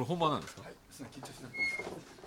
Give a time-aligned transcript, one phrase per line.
[0.00, 0.62] これ本番なんですか？
[0.90, 1.58] そんな緊張しなくて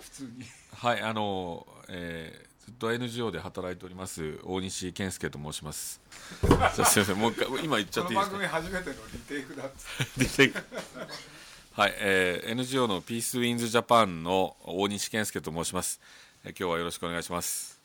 [0.00, 0.30] 普通に。
[0.76, 6.00] はいあのえーずっと NGO で働いております大西健介と申します。
[6.48, 8.38] じゃあすいませんもう一回今言っちゃっていいですか？
[8.38, 10.64] 番組初めてのリテイクだっつってリテイク。
[11.76, 16.00] はい、えー NGO のピースウィンズジャパンの大西健介と申します、
[16.44, 17.78] えー今日はよろしくお願いします。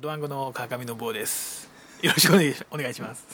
[0.00, 1.70] ドワンゴの川上信夫です。
[2.02, 2.34] よろしく
[2.70, 3.24] お願いします。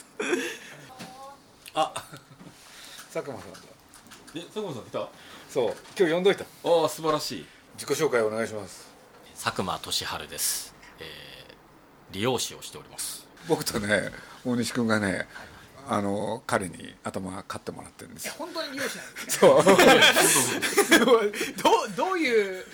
[3.13, 3.74] 佐久間さんだ
[4.37, 5.09] え佐久間さん来た？
[5.49, 6.43] そう今日呼んどいた。
[6.43, 7.45] ああ素晴らしい。
[7.75, 8.85] 自己紹介お願いします。
[9.41, 11.05] 佐久間俊治です、えー、
[12.11, 13.25] 理容師をしております。
[13.47, 14.11] 僕とね
[14.45, 15.25] 大西君がね
[15.87, 18.33] あの彼に頭買ってもらってるんですよ。
[18.37, 19.63] 本当に利用しないんですそ う。
[19.63, 21.31] どう
[21.95, 22.65] どういう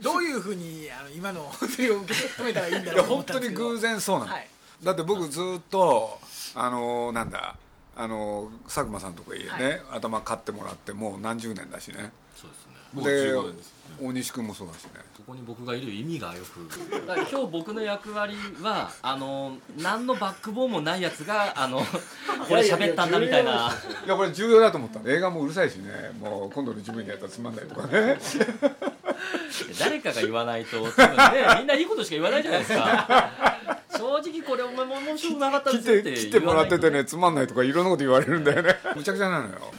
[0.00, 3.68] どういうふうにあの今の本当に受け止めたらいいんだろうと思いや本当にったんですけど。
[3.68, 4.48] 偶然そうなの、はい。
[4.82, 6.20] だって僕ずっと
[6.56, 7.56] あのなんだ
[7.96, 9.80] あの佐久間さんとこへね、はい。
[9.92, 12.12] 頭買ってもらってもう何十年だしね。
[12.36, 12.72] そうですね。
[12.92, 14.90] もうで15年です大西君もそうだしね。
[15.16, 16.68] ここに僕がいる意味がよく。
[17.06, 23.72] だから今日僕の役割はあの何のバックボーンもないやつがあのこれ喋ったんだみたいな。
[24.04, 25.00] いやこれ重要だと思った。
[25.00, 25.90] の映画もうるさいしね。
[26.20, 28.18] もう今度の自分にやったらつまんないとかね。
[29.78, 33.56] 誰かが言わないと多分ね みんないいことしか言わないじゃないですか。
[33.96, 38.76] 正直これお前も面白くなかったで来すよってて来てもらっててねつまんないとかいろんなこと言われるんだよね。
[38.94, 39.72] むちゃくちゃなのよ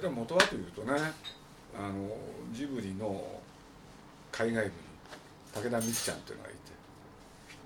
[0.00, 1.12] でも元はというとね
[1.78, 2.16] あの
[2.52, 3.41] ジブリの
[4.32, 4.72] 海外部に
[5.54, 6.58] 武田美紀ちゃんっていうのがいて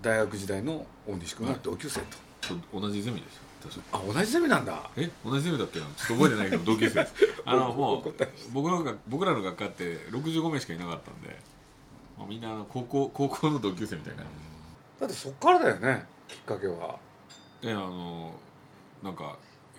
[0.03, 3.47] 大学時代の大西君が同級生と、と同じゼミですよ。
[3.93, 4.91] あ同じゼミなんだ。
[4.97, 7.15] え同じゼミだっけなちょっと覚えてないけど同級生です。
[7.45, 8.13] あのもう
[8.53, 11.37] 僕の学僕らの学科って65名しかいなかったんで、
[12.19, 14.25] まあ、みんなあの高校高校の同級生みたいな
[15.01, 16.99] だってそっからだよねきっかけは。
[17.63, 18.35] えあの
[19.03, 19.37] なんか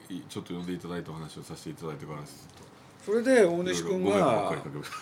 [0.09, 2.19] いちょっと呼んでいただいたお話をさせていただいてから
[3.05, 4.53] それで大西君が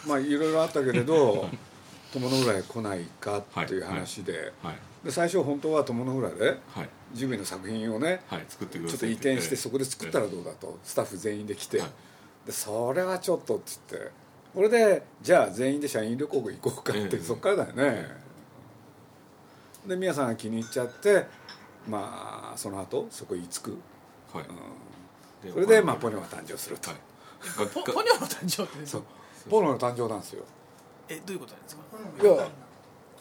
[0.05, 1.49] まあいろいろあったけれど
[2.15, 6.89] 友の浦へ来ないかっていう話で,、はいで最初本当は友の浦ではい。
[7.13, 11.89] ジブリの作品をねはい作ってくださいちょっと移転してそこで作ったらどうだとスタッフ全員で来て、はい。
[12.47, 14.11] でそれはちょっとっつって。
[14.53, 17.19] これでじゃあ全員で社員旅行行こうかって、ええ。
[17.19, 18.07] そっからだよね、
[19.85, 21.25] で宮さんが気に入っちゃって
[21.87, 23.77] まあその後そこに着く。
[24.33, 24.45] はい、
[25.51, 26.99] それでまあポニョが誕生すると、はい。
[27.67, 28.85] ポポニョの誕生って。
[28.85, 29.03] そう。
[29.49, 30.43] ポニョの誕生なんですよ
[31.09, 31.81] えどういうことなんですか？
[32.23, 32.47] いや。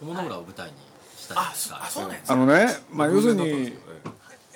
[0.00, 0.74] 友の浦を舞台に
[1.16, 3.76] したあそうなんですかあのねまあ要するに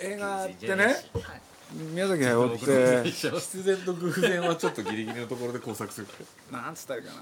[0.01, 0.95] 映画ってね
[1.93, 2.65] 宮崎駿って。
[2.69, 6.07] ええ必然と偶然はちょっとギリギリのところで工作する。
[6.51, 7.13] なんつったらいいか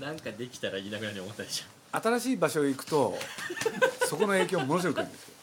[0.00, 1.98] ななんかできたら言いながらに思ったでしょ。
[2.00, 3.16] 新しい場所へ行くと
[4.06, 5.34] そこの影響ものすごくあるんですよ。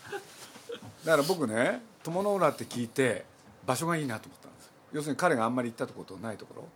[1.05, 3.25] だから僕ね友の浦って聞いて
[3.65, 6.67] 場所がいいなと思ったんです要するに彼があんまり行ったことないところ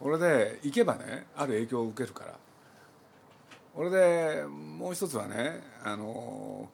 [0.00, 2.34] 俺で行けばねある影響を受けるから。
[3.76, 6.68] 俺でもう一つはねあの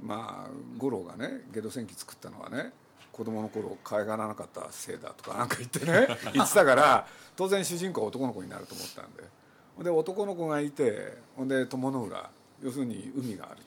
[0.00, 2.72] まあ五郎がねゲド戦記作ったのはね
[3.12, 9.22] 子供の頃可愛がらなかったせいだとかなんか言ってね 言ってたから当然主人公は男の子になると思ったんで。
[9.82, 12.30] で男の子がいてほんで友の浦
[12.62, 13.62] 要するに海がある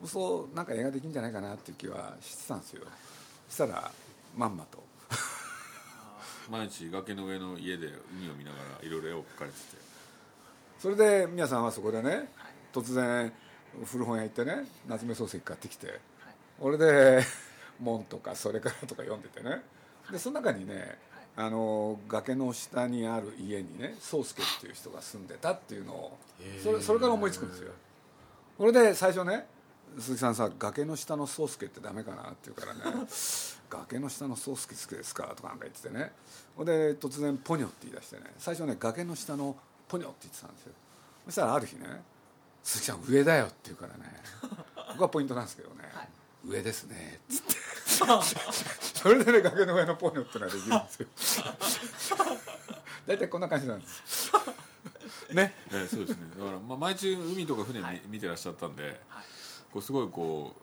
[0.00, 0.06] と。
[0.06, 2.84] そうなんか映画できるんじゃないかなっていう気はしてたんですよ。
[3.48, 3.90] そしたら
[4.36, 4.82] まんまと
[6.50, 9.94] 毎日崖の上の家で海を見ながらいろいろ絵を描かれてて。
[10.78, 12.28] それで宮さんはそこでね
[12.72, 13.32] 突然
[13.86, 15.98] 古本屋行ってね夏目漱石買ってきて
[16.60, 17.22] 俺で
[17.80, 19.62] 「門」とか「それから」とか読んでてね。
[20.10, 20.98] でその中にね
[21.36, 26.18] あの崖の下にある家にね宗介っていう人が住んでたっていうのを
[26.62, 27.72] それそれから思いつくんですよ。
[28.58, 29.46] それで最初ね
[29.98, 33.06] 鈴木さんさ崖の下の宗介ってダメかなって言うからね
[33.78, 35.24] 崖の下の宗介好きですか？
[35.36, 36.12] とかなんか言っててね。
[36.56, 38.32] ほんで突然ポニョって言い出してね。
[38.38, 39.56] 最初ね崖の下の
[39.88, 40.72] ポニョって言ってたんですよ。
[41.26, 42.02] そしたらある日ね
[42.62, 44.12] 「鈴木さん上だよ」って言うからね。
[44.74, 45.84] ここがポイントなんですけどね
[46.44, 47.54] 「上ですね」っつって。
[48.94, 51.46] それでね崖の上のポニョってのができるんですよ。
[53.06, 54.32] 大体こんな感じなんです。
[55.32, 55.54] ね。
[55.72, 56.30] ええそうですね。
[56.38, 59.00] だから、まあ、毎日海とか船見,、見てらっしゃったんで、
[59.72, 60.54] こうすごいこ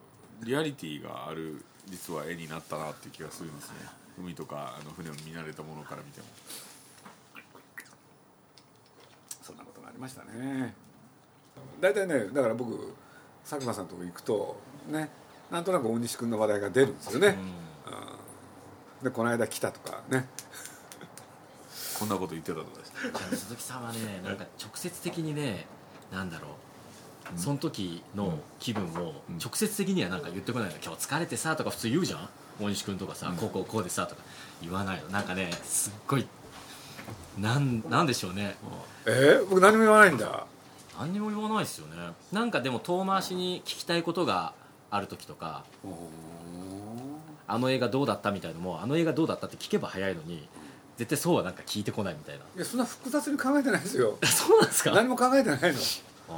[0.42, 3.74] うリアリティがある実は絵になったなっていう気がするんですね。
[4.18, 6.26] 海とかあの船を見慣れたものから見ても。
[9.42, 10.74] そんなことがありましたね。
[11.80, 12.94] 大体ねだから僕
[13.44, 14.56] 佐久間さんのとこ行くと
[14.88, 15.10] ね
[15.50, 17.36] なんとなく大西君の話題が出るんですよね、
[19.00, 19.04] うん。
[19.04, 20.26] でこの間来たとかね。
[21.98, 22.92] こんなこと言ってたとかです。
[22.94, 25.66] ね鈴木さんはねなんか直接的にね
[26.10, 26.50] なんだろう
[27.36, 32.28] その時の気分を直接的にはなんか言ってこないの今日疲れてさとか普通言うじゃん。
[32.60, 34.22] 大西君とかさ、こうこうこうでさとか。
[34.60, 35.08] 言わないの。
[35.08, 36.26] なんかねすっごい
[37.38, 38.56] なんなんでしょうね。
[39.06, 40.46] えー僕何も言わないんだ。
[40.98, 41.96] 何にも言わないですよね。
[42.30, 44.52] なんかでも遠回しに聞きたいことが
[44.90, 45.64] ある時とか
[47.48, 50.46] あの映画どうだったみたいのもあの映画どうだったって聞けば早いのに
[50.98, 52.44] 絶対そうはなんか聞いてこないみたいな。
[52.54, 54.18] いやそんな複雑に考えてないですよ。
[54.24, 54.90] そうなんですか？
[54.92, 55.78] 何も考えてないの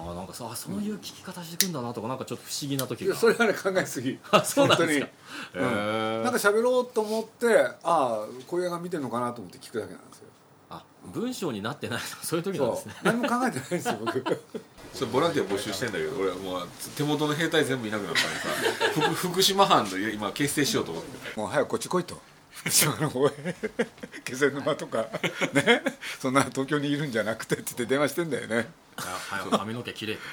[0.06, 3.06] ああなんかさあそういう聞き方してくんだなとかなんかちょっと不思議な時が。
[3.06, 4.18] いやそれはね考えすぎ。
[4.30, 5.08] あそうなんですか。
[5.54, 6.22] うん。
[6.24, 10.24] なんか喋ろうと思ってああこういう映画見てるのかなと思って聞くだけなんですよ。
[10.70, 10.82] あ
[11.12, 12.04] 文章になってないの？
[12.22, 12.94] そういう時なんですね。
[13.02, 14.24] 何も考えてないですよ僕。
[14.94, 19.10] それボランティア募集してんだけど俺はもう手元の兵隊全部いなくなったんでさ。
[19.12, 21.10] 福福島藩で今結成しようと思って。
[21.38, 22.20] もう早くこっち来いと。
[22.52, 23.32] 福島の方へ。
[24.24, 25.06] 気仙沼とか。
[25.52, 25.82] ね。
[26.20, 30.18] そんな東京にいるんじゃなくてって言って電話してんだよねはい髪の毛綺麗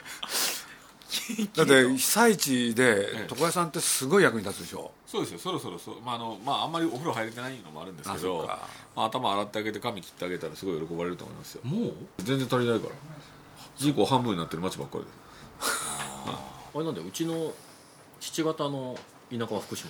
[1.55, 4.91] だって被災地で床屋さんってすごい役に立つでしょ？
[5.05, 8.47] そうですよそろそろそう、まああのまあ、あんまりお風呂入れてないのもあるんですけど
[8.95, 11.61] まあ、頭洗ってあげて髪切ってあげたらすごい喜ばれると思いますよ。
[11.65, 11.93] もう？
[12.19, 12.95] 全然足りないから。
[13.77, 15.09] 人口半分になってる町ばっかりで。
[16.73, 17.53] あれなんだようちの
[18.19, 18.97] 父方の
[19.29, 19.89] 田舎は福島。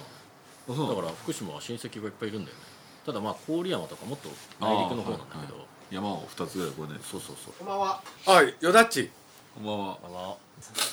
[0.68, 2.64] だから福島は親戚がいっぱいいるんだよね。
[3.06, 4.30] ただまあ郡山とかもっと
[4.60, 7.00] 内陸の方なんだけど山を2つぐらいこれね。
[7.04, 7.54] そうそうそう。
[7.60, 8.02] こんばんは。
[8.26, 9.12] はいよだっち。
[9.54, 9.86] こんばんは。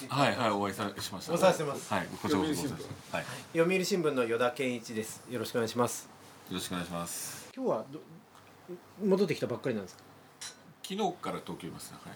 [0.09, 0.29] は。
[0.29, 1.33] いはいお会いさしました。
[1.35, 1.95] お会いしてます。
[1.95, 2.51] はいこちらこそ
[3.17, 3.25] はい。
[3.57, 5.23] よ読売新聞の依田健一です。
[5.31, 6.09] よろしくお願いします。
[6.51, 7.49] ろしくお願いします。
[7.55, 8.01] 今日はど
[9.07, 10.03] 戻ってきたばっかりなんですか？
[10.83, 12.15] 昨日から東京いますねはい。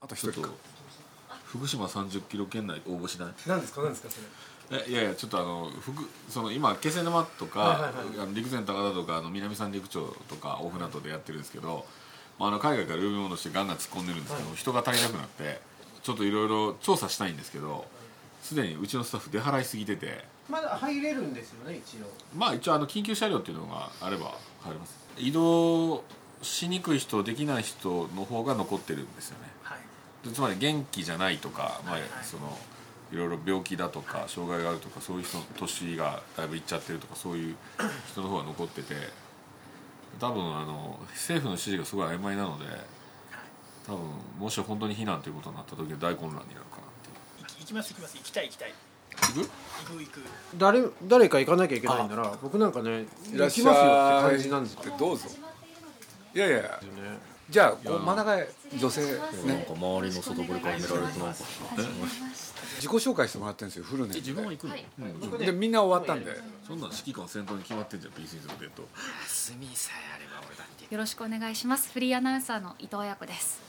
[0.00, 0.54] あと一ちょっと人か
[1.44, 3.28] 福島30キロ圏内応募しない？
[3.46, 3.82] 何ですか？
[3.82, 4.08] 何ですか？
[4.10, 4.26] それ
[4.70, 7.94] えいやいやちょっとあの福その今気仙沼とか、はいはいはい。
[8.22, 11.86] あの陸前高田とかあの南三陸町とか大船渡でやってるんですけど、
[12.38, 15.60] まあ、あの海外からルームモードしてガンガン突っ込んでるんですけど、人が足りなくなって
[16.02, 17.84] ちょっといろいろ調査したいんですけど
[18.42, 20.24] すでにうちのスタッフ出払いすぎてて。
[20.48, 22.06] まだ入れるんですよね一応。
[22.36, 24.94] まあ一応あの緊急車両っていうのがあれば入れます。
[25.18, 26.04] 移動
[26.42, 29.48] しにくい人できない人の方が残ってるんですよね。
[29.62, 30.28] はい。
[30.28, 32.56] でつまり元気じゃないとか、まあその
[33.16, 37.56] いろいろ病気だとか障害があるとかそういう人の年がだいぶいっちゃってるとかそういう
[38.08, 38.94] 人の方が残ってて
[40.20, 42.66] 多分あの政府の指示がすごい曖昧なので
[43.86, 44.00] 多分
[44.38, 47.60] もし本当に避難ということになった時は大混乱になるかなっていう。
[47.60, 48.16] 行きます行きます。
[48.18, 48.74] 行きたい行きたい。
[49.16, 49.38] 行く？
[49.38, 50.20] 行く行く。
[50.58, 53.74] 誰誰か行かなきゃいけないなら僕なんかね行きますよって
[54.30, 54.80] 感じなんですよ。
[54.80, 55.28] ってどうぞ。
[56.34, 56.58] いやいや。
[56.58, 56.68] ね
[57.48, 59.02] じゃあこう真ん中へ女性
[59.46, 61.34] なんか周りの外堀から見られるとなんか
[62.76, 64.20] 自己紹介してもらってるんですよフルネームで。
[64.20, 66.32] 自分は行くの、でみんな終わったんで。
[66.66, 68.82] そんなん指揮官先頭に決まってんじゃん PC のデート。
[69.28, 70.92] 墨さえあれば俺だって。
[70.92, 71.92] よろしくお願いします。
[71.92, 73.60] フリーアナウンサーの伊藤彩子です。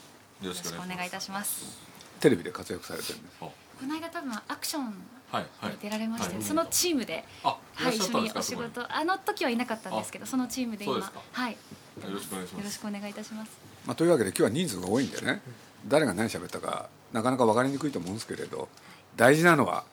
[0.42, 1.78] よろしくお願いいたします。
[2.18, 3.36] テレビで活躍されてるんです。
[3.40, 3.52] あこ
[3.86, 4.92] の間多分アクション
[5.30, 5.72] はいはい。
[5.72, 6.42] に出られまして、はい。
[6.42, 7.58] そのチームで、は
[7.90, 11.56] い、一緒にお仕事、あの時はいなかったんですけど、そのチームで今、はい、
[12.06, 12.60] よろしくお願いします。
[12.60, 13.52] よろしくお願いいたします。
[13.86, 15.40] まあ、というわけで今日は人数が多いんでね。
[15.86, 18.68] 誰が何喋ったかなかなか分かりにくいと思うんですけれど
[19.16, 19.84] 大事なのは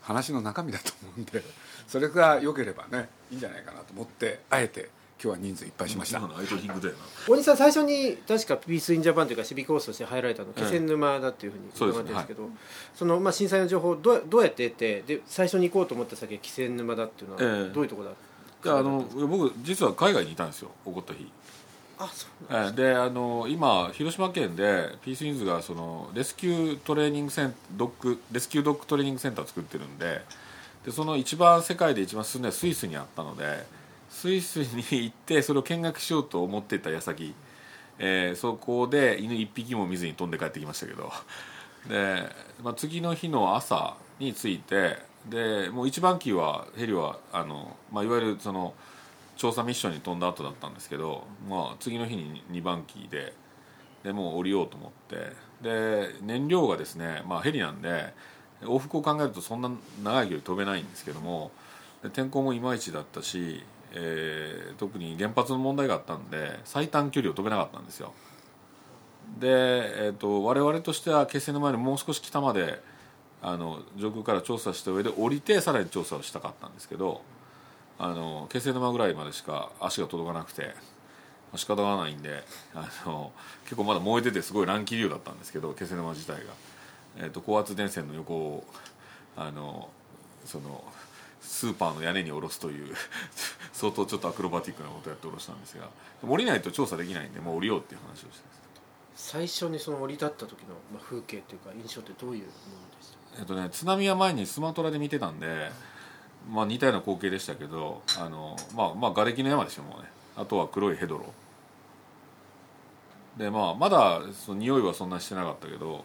[0.00, 1.42] 話の中身だと思うんで
[1.86, 4.88] それが良ければねいいんじゃないかなと思ってあえて
[5.22, 6.18] 今日は人数いっぱいしました。
[6.18, 7.00] 今のアイドリングだよな。
[7.28, 12.50] 大西さん最初に確かピースインジャパンというかシビコースとして入られたのええ気仙沼だっていうふうに伺ってるんですけど
[12.96, 17.72] そのまあ震災の情報をどうどうやって得てで最初に行こうと思った先は気仙沼だっていうのはええ。
[17.72, 18.16] どういうところだい
[18.68, 21.30] やあの僕実は海外にいたんですよ起こった日。
[21.98, 30.22] あそうえーであの今広島県でピースウィンズがそのレスキュートレーニングセン、ドッグレスキュードッグトレーニングセンターを作ってるんで
[30.84, 33.64] でその一番世界で一番進んでるスイスにあったので
[34.10, 37.34] スイスに行ってそれを見学しようと思っていた矢先、
[37.98, 41.12] えーそこで犬一匹も見ずに飛んで帰ってきましたけど。
[41.88, 42.22] で、
[42.62, 44.98] まあ、次の日の朝に着いて
[45.28, 48.74] でもう一番機はヘリはあの、まあ、いわゆるその
[49.36, 53.34] 調査ミッションに飛んだ後だったんですけど、まあ、次の日に2番機で
[54.02, 58.12] でもう降りようと思ってで燃料がですね、まあ、ヘリなんで
[58.62, 59.70] 往復を考えるとそんな
[60.02, 61.52] 長い距離飛べないんですけども
[62.12, 63.62] 天候もいまいちだったし、
[63.92, 68.12] えー特に原発の問題があったんで最短距離を飛べなかったんですよ。
[69.38, 72.82] で、えー、と我々としては気仙沼よりもう少し北まで
[73.42, 77.22] あの上空から調査した上で降りてさらに調査をしたかったんですけど
[77.98, 80.70] あの気仙沼ぐらいまでしか足が届かなくてま
[81.54, 82.44] あ仕方がないんで
[82.74, 83.32] あの
[83.64, 86.40] 結構まだ燃えててすごい乱気流だったんですけど気仙沼自体が、
[87.18, 88.64] えー、と高圧電線の横を
[89.36, 89.88] あの
[90.44, 90.84] その
[91.40, 92.94] スーパーの屋根に下ろすという
[93.72, 95.88] 相当ちょっとアクロバティックなことをやって下ろしたんですが
[96.22, 98.52] 降りないと調査できないんでもう降りようっていう話をして
[99.16, 103.21] 最初にその降り立った時の、まあ、風景というか印象ってどういうものでした？
[103.38, 105.70] えっとね、津波は前にスマトラで見てたんで、
[106.50, 110.08] まあ、似たような光景でしたけどあの、まあ、まあ瓦礫の山ですよもうね。
[110.36, 111.32] あとは黒いヘドロ。
[113.36, 116.04] で、まあ、まだその匂いはそんなしてなかったけど、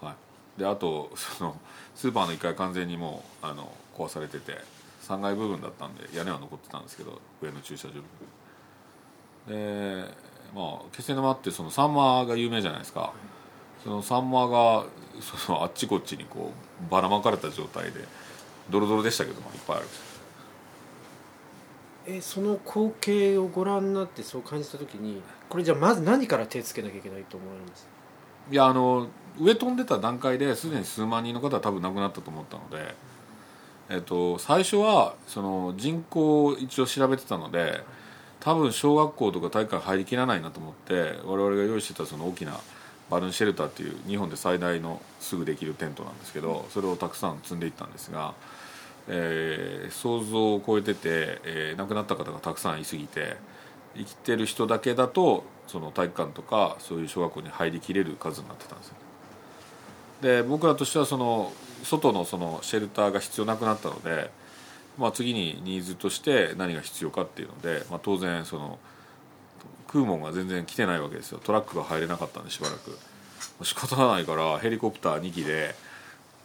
[0.00, 0.14] は
[0.56, 1.56] い、であとその
[1.94, 4.58] スーパーの1階完全にもうあの壊されてて
[5.04, 7.94] 3階部分だったんで屋根は残ってたんですけど上の駐車場。
[9.48, 10.04] で
[10.54, 13.12] まあ気仙沼ってそのサンマが有名じゃないですか、
[13.82, 14.84] そのサンマが
[15.20, 16.52] そのあっちこっちにこ
[16.88, 18.04] うばらまかれた状態で
[18.70, 19.86] ドロドロでしたけどもいっぱいある
[22.06, 27.86] えその光景をご覧になってそう感じた時にこれじゃあまず何から手つけなきゃいけないと思われます？
[28.50, 29.08] いやあの
[29.38, 32.94] 上飛んでた段階ですでに数万人の方は多分亡くなったと思ったので、
[33.90, 37.82] えっと、最初はその人口を一応調べてたので
[38.40, 42.58] 多分小学校とか体育館入りきらないなと思って我々が用意してたその大きな
[43.10, 48.34] バルーンシェルターっていう日本で最大のすぐできるテントなんですけどそれをたくさん積んでいったんですが、
[49.08, 53.36] えー想像を超えてて、えー亡くなった方がたくさんいすぎて
[53.96, 58.94] 生きてる人だけだとその体育館とかそういう小学校に入りきれる数になってたんですよ
[60.20, 61.52] で僕らとしてはその
[61.84, 64.30] 外のそのシェルターが必要なくなったので、
[64.98, 68.78] まあ、次にニーズとして何が必要かっていうので、まあ、当然その
[69.88, 71.40] クーモンが全然来てないわけですよ。
[71.42, 72.96] トラックが入れなかったんでしばらく。
[73.64, 75.74] 仕方がないからヘリコプター2機で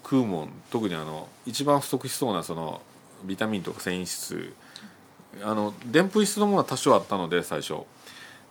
[0.03, 2.81] クーモン特にあの一番不足しそうなその
[3.23, 4.53] ビタミンとか繊維質。
[5.43, 7.75] あのでんぷん質のものは多少あったので最初。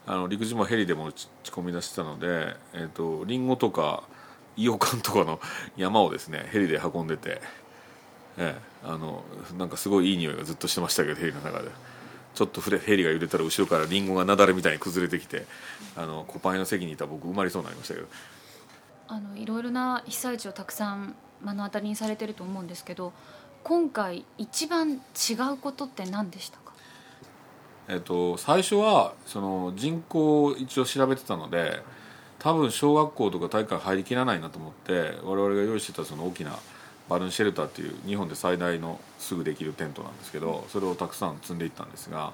[0.05, 4.03] あの陸自もヘリでも打ち込み出してたので、えー、とリンゴとか
[4.57, 5.41] イオカンとかの
[5.77, 7.41] 山をですねヘリで運んでて、
[8.37, 9.23] ええ、あの
[9.57, 11.71] なんかすごいいい匂いがずっとしてましたけどヘリの中で。
[12.35, 15.47] ちょっとフレヘリが揺れたら後ろからリンゴが雪崩みたいに崩れてきて
[15.97, 18.07] あのコパイの席にいた僕埋まりそうになりましたけど。
[19.09, 23.13] あのいろいろな被災地をたくさん目の当たりにされてると思うんですけど
[23.63, 26.73] 今回一番違うことって何でしたか？
[27.89, 31.83] えっと、最初はその人口を一応調べてたので
[32.39, 36.53] 多分小学校とか体育館入りきらないなと思って我々が用意してたその大きな
[37.13, 42.33] バルーンシェルターっていう日本で最大のすぐできるテントなんですけどそれをたくさん積んでいったんですが、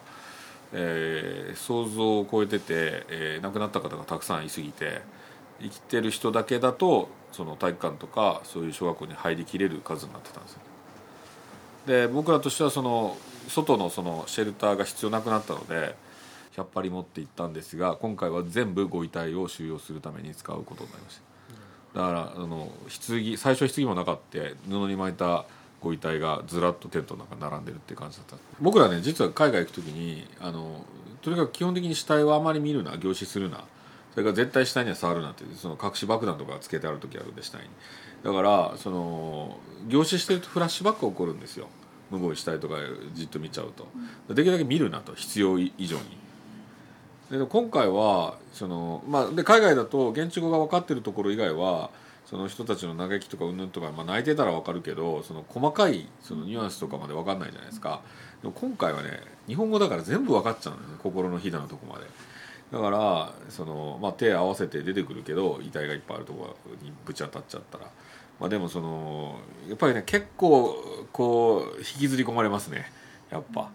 [0.73, 5.01] えー想像を超えてて、えー亡くなった方がたくさんいすぎて
[5.61, 10.61] 生きてる人だけだとその体育館とかそういう小学校に入りきれる数になってたんですよ。
[11.87, 13.17] で僕らとしてはその
[13.49, 15.97] 外のそのシェルターが必要なくなったので
[16.55, 21.28] 100張持って行ったんですが今回は全部ご遺体を収容するために使うことになりました
[21.99, 24.39] だからあの棺最初は棺もなかった
[24.71, 25.47] 布に巻いた
[25.81, 28.37] ご遺体がずらっとテントの中に並んでるっていう感じだった。
[28.61, 30.85] 僕らね実は海外行く時にあの
[31.23, 33.65] とにかく基本的に死体はあまり見るな凝視するな。
[34.13, 37.69] それから絶対死体には触るなってその隠し爆弾とかつけてある時あるんで死体に
[38.23, 41.67] だからその凝視してるとフラッシュバックが起こるんですよ。
[42.13, 42.77] 無謀死体とか
[43.15, 43.89] じっと見ちゃうと、
[44.33, 45.15] できるだけ見るなと。
[45.15, 46.28] 必要以上に。
[47.31, 51.91] で今回はその、まあ、で海外だと現地語が分かってるところ以外は
[52.25, 58.03] その人たちの嘆きとかうんぬんとか、まあ、泣いてたら分かるけどその細かいそのニュアンスとかまで分かんないじゃないですか。
[58.43, 62.07] でも今回はね日本語だから全部分かっちゃうんですね心のひだのとこまで。
[62.71, 67.91] だからその、まあ、手合わせて出てくるけど遺体がいっぱいあるところにぶち当たっちゃったら、
[68.39, 70.77] まあ、でもそのやっぱりね結構
[71.13, 72.91] こう引きずり込まれますね。
[73.31, 73.71] やっぱ。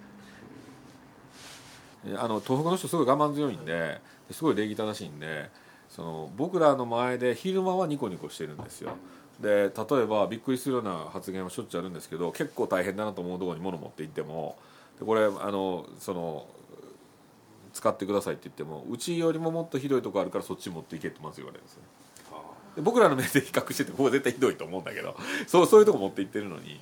[2.18, 4.00] あの東北の人すごい我慢強いんで
[4.32, 5.50] すごい礼儀正しいんで
[5.90, 8.96] その僕らの前で昼間はニコニコしてるんですよ。
[9.40, 14.58] で例えばびっくりするような発言はしょっちゅうあるんですけど結構大変だなと思うところに物持って行っても
[15.00, 16.48] でこれあのその
[17.74, 21.82] 使ってくださいって言ってもうちよりももっとひどいとこあるからそっち持っていけってまず言われるんですよ
[22.76, 25.16] で僕らの目で比較しててここは絶対ひどいと思うんだけど
[25.48, 26.80] そうそういうとこ持って行ってるのに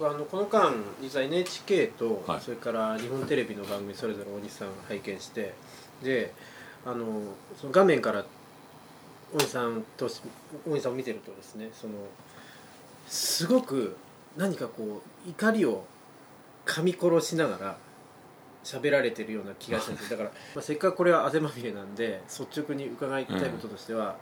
[0.00, 2.40] あのこの間実は NHK と、はい。
[2.40, 5.54] それから日本テレビの番組それぞれ大西さん拝見して
[6.02, 6.34] で
[6.84, 7.22] あの
[7.60, 8.24] その画面から
[9.32, 10.08] 大西さんと
[10.66, 11.94] 大西さんを見てるとですねその
[13.06, 13.96] すごく
[14.36, 15.84] 何かこう怒りを
[16.66, 17.76] 噛み殺しながら
[18.64, 24.16] 喋られてるような気がしたんですよだから、 まあ、せっかくこれは汗まみれなんで率直に伺いたいこととしては、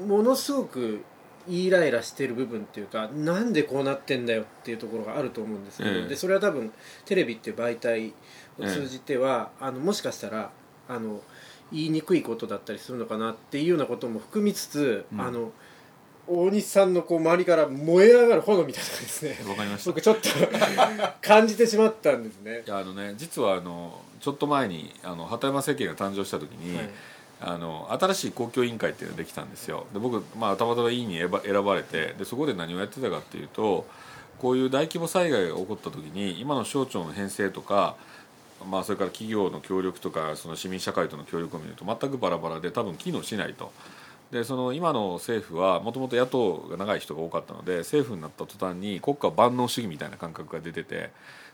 [0.00, 1.02] もものすごく
[1.48, 6.06] イライラしてる部分っていうかなんでこうなってんだよっていうところがあると思うんですけど、ええ。
[6.08, 6.72] でそれは多分
[7.04, 8.12] テレビっていう媒体
[8.58, 10.50] を通じては、あのもしかしたら
[10.88, 11.20] あの
[11.72, 15.20] 言いにくいことだったりするのかなっていうようなことも含みつつ、うん。
[15.20, 15.52] あの
[16.30, 19.38] 大西さんのこう周りから燃え上がる炎みたいなですね。
[19.48, 19.90] わかりました。
[19.90, 20.28] 僕ちょっと
[21.22, 22.62] 感じてしまったんですね。
[22.66, 22.68] い。
[22.68, 26.90] やあのね実はあのちょっと前にあの鳩山政権が誕生した時に、はい
[27.40, 33.86] あの新しい公共委員会っていうのができたんですよで僕、まあ、たまたま委員に選ばれてでそこで何をやってたかっていうと
[34.38, 37.96] こういう大規模災害が起こった時に今の省庁の編成とか、
[38.68, 43.72] まあ、それから企業の協力とかその市民社会との協力を見ると全くバラバラで多分機能しないと。
[44.30, 51.10] でその今の政府はもともと野党が長い人が多かったので政府になった途端に国家万能主義みたいな感覚が出てて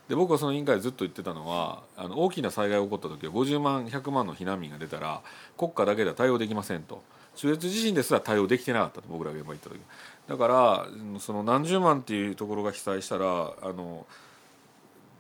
[0.09, 5.23] で僕はその委員会でずっと言ってたのはあの大きな災害が起こった時は50万100万の避難民が出たら
[5.57, 7.03] 国家だけでは対応できませんと。
[7.37, 9.81] 中越地震ですら対応できてなかったと僕らが現場行った時。
[10.29, 13.25] だからその何十万っていうところが被災したら
[13.63, 14.07] あの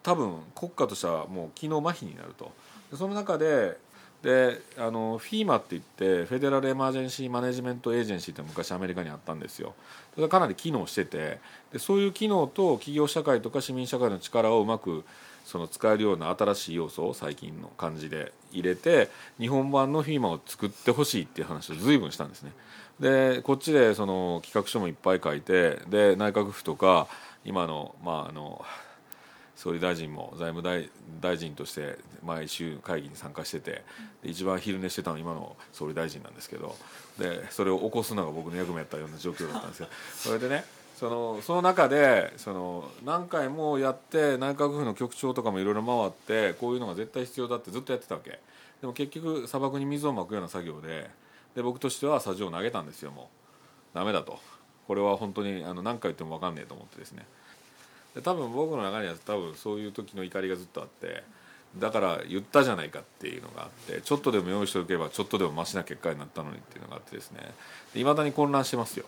[0.03, 2.53] 多分国家としてはもう機能麻痺になると。
[2.93, 3.79] その中で
[4.23, 9.75] であの FEMA って言ってフェデラル・エマージェンシー・マネジメント・エージェンシーって昔アメリカにあったんですよ。
[10.15, 11.39] それかなり機能してて
[11.73, 15.05] でそういう機能と企業社会とか市民社会の力をうまく
[15.45, 22.53] その使えるような新しい要素を最近の感じで入れて日本版の FEMA を作ってほしいっていう話を随分したんですね。
[23.01, 27.09] でこっちでその企画書もいっぱい書いてで内閣府とか
[27.45, 28.65] 今のまああの
[29.57, 33.83] 総理大臣も財務大大臣として毎週会議に参加してて
[34.23, 36.77] で一番昼寝してたのは今の総理大臣なんですけど
[37.19, 39.89] でそれを起こすのが僕の役目やったような状況だったんですよ。
[40.15, 40.65] それでね
[40.97, 48.41] そのその中でその何回もやって内閣府の局長とかもいろいろ回ってこういうのが絶対必要だってずっとやってたわけ。
[48.81, 51.11] でも結局砂漠に水をまくような作業で
[51.55, 53.31] で僕としては砂上を投げたんですよも
[53.95, 53.97] う。
[53.97, 54.39] ダメだと。
[54.87, 57.27] これは本当にあの何回言っても分かんねえと思ってですね
[58.23, 61.25] 多分僕の中には多分そういう時の怒りがずっとあって
[61.77, 67.41] だから言ったじゃないかっていうのがあってちょっとでも用意しておけばちょっとでもマシな結果になったのにっていうのがあってですね。
[67.95, 69.07] いまだに混乱してますよ。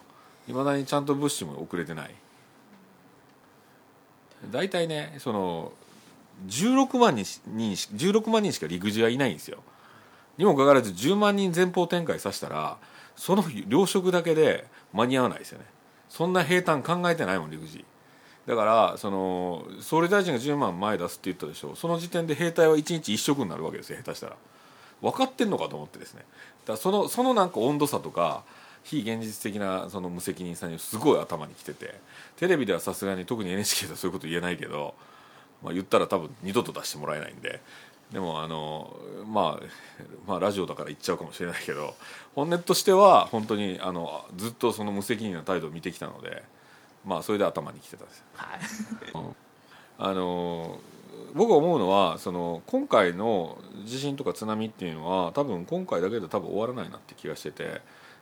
[0.48, 2.14] いまだにちゃんと物資も遅れてない。
[4.50, 5.72] 大体ねその
[6.48, 9.58] 16万人し人し16万人しか陸自はいないんですよ。
[10.36, 12.76] にもかかわらず10万人前方展開させたら
[13.14, 15.66] その糧食だけで間に合わないですよね。
[16.08, 17.84] そんな平坦考えてないもん陸自。
[18.46, 21.76] だからその総理大臣が10万前出すって言ったでしょう。
[21.76, 24.36] その時点で兵隊は1日1食になるわけですよ下手したら。
[25.02, 26.24] 分かってんのかと思ってですね。
[26.64, 28.44] だそのそのなんか温度差とか
[28.84, 31.94] 非現実的なその無責任さにすごい頭にきてて。
[32.36, 34.94] テレビではさすがに特に NHK ではそういうこと言えないけど、
[35.62, 37.60] まあ、言ったら多分二度と出してもらえないんで。
[38.12, 39.66] でもあの、まあ、
[40.28, 41.94] まあラジオだから言っちゃうかもしれないけど
[42.36, 46.44] 本音としては本当にあのずっとその無責任な態度を見てきたので
[47.06, 48.24] まあそれで頭にきてたんです
[49.14, 49.34] よ。
[49.98, 50.78] あの
[51.34, 57.80] 僕が思うのはその今回の地震とか津波っていうのは多分今回だけで多分終わらないなって気がしてて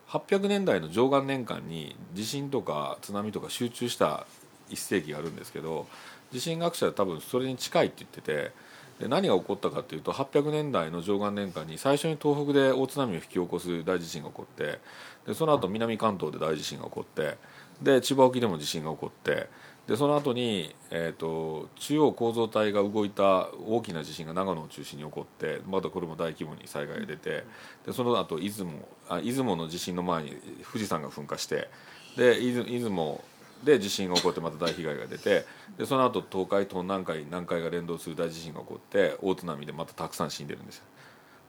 [0.09, 4.27] 800年代の上元年間に地震とか津波とか集中した
[4.69, 5.87] 一世紀があるんですけど
[6.33, 8.53] 地震学者は多分それに近いって言ってて
[9.01, 14.79] で何が起こったかっていうと800年代の上元年間に最初に東北で大津波を引き起こす大地震が起こって
[15.27, 17.37] でその後南関東で大地震が起こって
[17.85, 19.49] で千葉沖でも地震が起こって
[19.87, 27.45] でその後に、えー、と中央構造体が動いた大きな地震が長野を中心に起こってまだこれも大規模に災害が出て
[27.85, 30.31] でその後出雲あ出雲の地震の前に
[30.73, 31.69] 富士山が噴火して
[32.17, 33.23] で出出雲
[33.63, 35.45] で地震が起こってまた大被害が出て
[35.77, 40.85] でその後東海東南海南海が連動する大地震が起こって大津波でまたたくさん死んでるんですよ。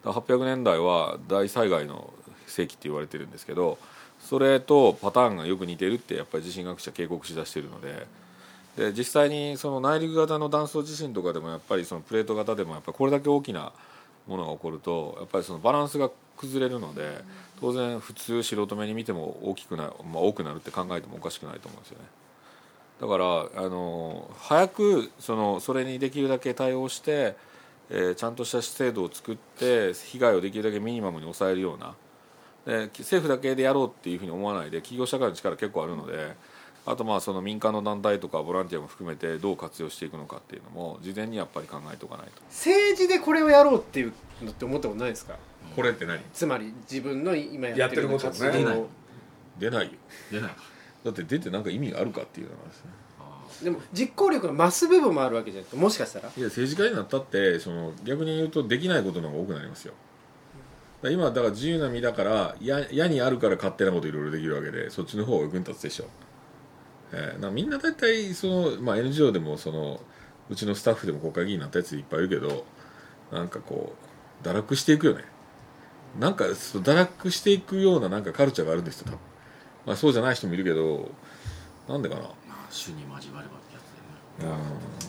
[0.04, 2.13] 800年代は大災害の
[2.45, 3.80] 世紀って言われてるんですけど
[4.26, 8.08] それとパターンがよく似てるってやっぱり地震学者警告しだしてるので。
[8.76, 13.72] で実際にその内陸型の断層地震とかでもやっぱりそのプレート型でもやっぱこれだけ大きな
[14.28, 17.22] ものが起こるとやっぱりそのバランスが崩れるので
[17.62, 22.06] 当然普通素人目に見ても大きくな、まあ、多くなるって考えてもおかしくないと思うんですよね。
[23.00, 23.26] だから
[23.66, 27.36] あの早くそのそれにできるだけ対応して、
[27.90, 31.94] えーちゃんとした制度を作って被害をできるだけミニマムに抑えるような
[32.65, 36.34] で政府だけでやろうっていうふうに思わないで企業社会の力結構あるので
[36.88, 42.41] あとまあその民間の団体とかボランティアも含めてどう活用していくのかっていうのも事前にやっぱり考えておかないと。
[42.49, 45.36] 政治でこれをやろうっていうのって思ったことないですか？
[45.75, 46.19] これって何？
[46.32, 48.65] つまり自分の今やってるやってること活動ね。
[48.65, 48.88] を
[49.58, 49.91] 出ないよ。
[50.32, 50.51] 出ない。
[51.04, 52.91] だって出てなんか意味があるかっていうのはですね
[53.63, 55.82] でも実行力が増す部分もあるわけじゃないですか。
[55.82, 56.30] もしかしたら。
[56.36, 59.93] いや政治家になったってその逆に言うとできないことの方が多くなりますよ
[61.06, 66.06] ら今だから自由な身だからや矢にあるから勝手なこといろいろできるわけでそっちの方が役に立つでしょ、
[67.12, 70.00] えーなみんな大体その、まあ、NGO でもその
[70.50, 72.65] うちのスタッフでも国会議員になったやついっぱいいるけど
[73.32, 73.96] なんかこ
[74.44, 75.24] う堕落していくよね。
[76.20, 79.20] なんかそう堕落していくようななんかカルチャーがあるんですよ多分、
[79.88, 81.10] まあ、そうじゃない人もいるけど
[81.89, 82.22] なんでかな。
[82.22, 84.62] まあ主に交わればってやつだよね。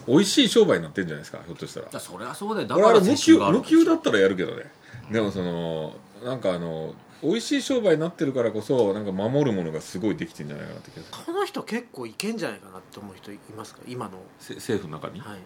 [0.06, 0.14] うん。
[0.14, 2.00] 美味しい商売になってんじゃないですかひょっとしたら。
[2.00, 2.68] それはそうだよ。
[2.68, 4.64] だから無給だったらやるけどね
[5.10, 11.16] でもそのなんかあの美味しい商売になってるからこそなんか守るものがすごいできてんじゃないかなって気がする。
[11.26, 13.80] この人結構いけんじゃないかなって思う人いますか？
[13.86, 14.12] 今の。
[14.38, 15.38] せ政府の中に、はい。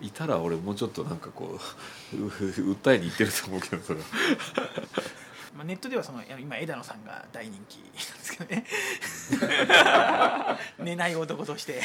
[0.06, 1.58] い、たら俺もうちょっとなんかこ
[2.12, 4.06] うう訴えに行ってると思うけどそれは
[5.56, 8.64] まあ、ネットではその今枝野さんが大人気なんですけどね。
[10.78, 11.80] 寝ない男として。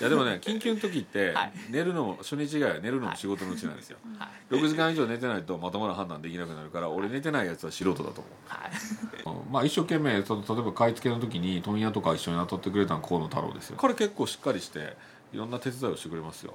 [0.00, 1.52] いやでもね緊急の時ってはい。
[1.70, 4.54] 寝るのも初日以外は寝るのも仕事のうちなんですよ、 はい。
[4.54, 8.24] 6時間以上寝てないとまともな判断できなくなるから俺寝てないやつは素人だと思う。
[8.46, 8.70] はい。
[9.26, 9.52] うん。
[9.52, 13.76] まあ一生懸命その例えば買い付けの時に問屋とか一緒に当たってくれたのは河野太郎ですよ。
[13.80, 14.96] 彼結構しっかりして
[15.32, 16.54] いろんな手伝いをしてくれますよ。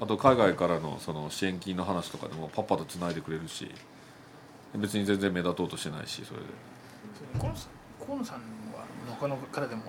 [0.00, 3.70] あと海外からのその支援金の話とかでもパッパとつないでくれるし
[4.76, 6.46] 別に全然目立とうとしてないしそれで。
[7.38, 8.42] 河野さんは
[9.08, 9.82] 他の方でも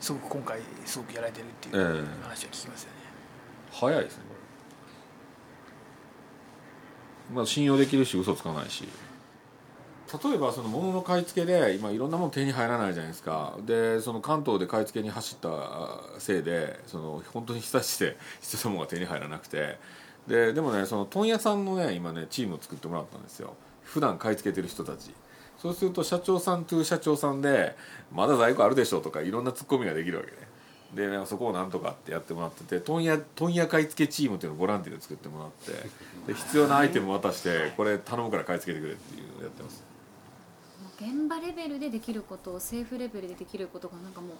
[0.00, 2.22] すごく今回すごくやられてるっていうええ。
[2.22, 2.96] 話は聞きますよね、
[3.70, 4.34] 早いですねこ
[7.32, 7.36] れ。
[7.36, 8.88] まあ信用できるし嘘つかないし。
[10.24, 13.56] 例えばその物の買い付けで今いろんなもの手に入らないじゃないですか。
[13.64, 19.78] でその関東で買い付けに走ったせいでその本当に被災して必要なものが手に入らなくて。
[20.26, 23.54] ででもねその問屋さんのね今ねチームを作ってもらったんですよ
[23.90, 25.10] 普段買い付けてる人たち。
[25.58, 27.76] そうすると社長さんと社長さんで
[28.10, 30.36] 「まだ在庫あるでしょ」とかいろんなツッコミができるわけね。
[30.94, 35.88] でなんかそこをなんとかってやってもらってて問屋問屋買い付けチームっていうのをボランティアで作ってもらって
[36.26, 39.84] で必要なアイテムを渡してこれ頼むから買い付けてくれっていうのをやってます。
[40.98, 44.30] 現場レベルでできること政府レベルでできることがなんかもう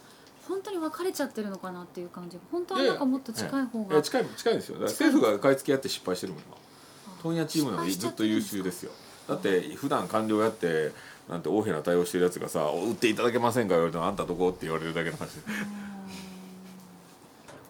[0.48, 2.38] 本当に分かれちゃってるのかなっていう感じ。
[2.50, 4.80] 本当はなんかもっと近い方が近い近いんですよ。
[4.80, 6.56] 政府が買い付けやって失敗してるもん今。
[7.22, 8.92] 問屋チームの方がずっと優秀ですよ
[9.30, 10.90] だって普段官僚やって
[11.28, 15.40] なんて大変な対応してるやつがさ「売っていただけませんか?」言われても「あんたどこ?」って言われるだけの話で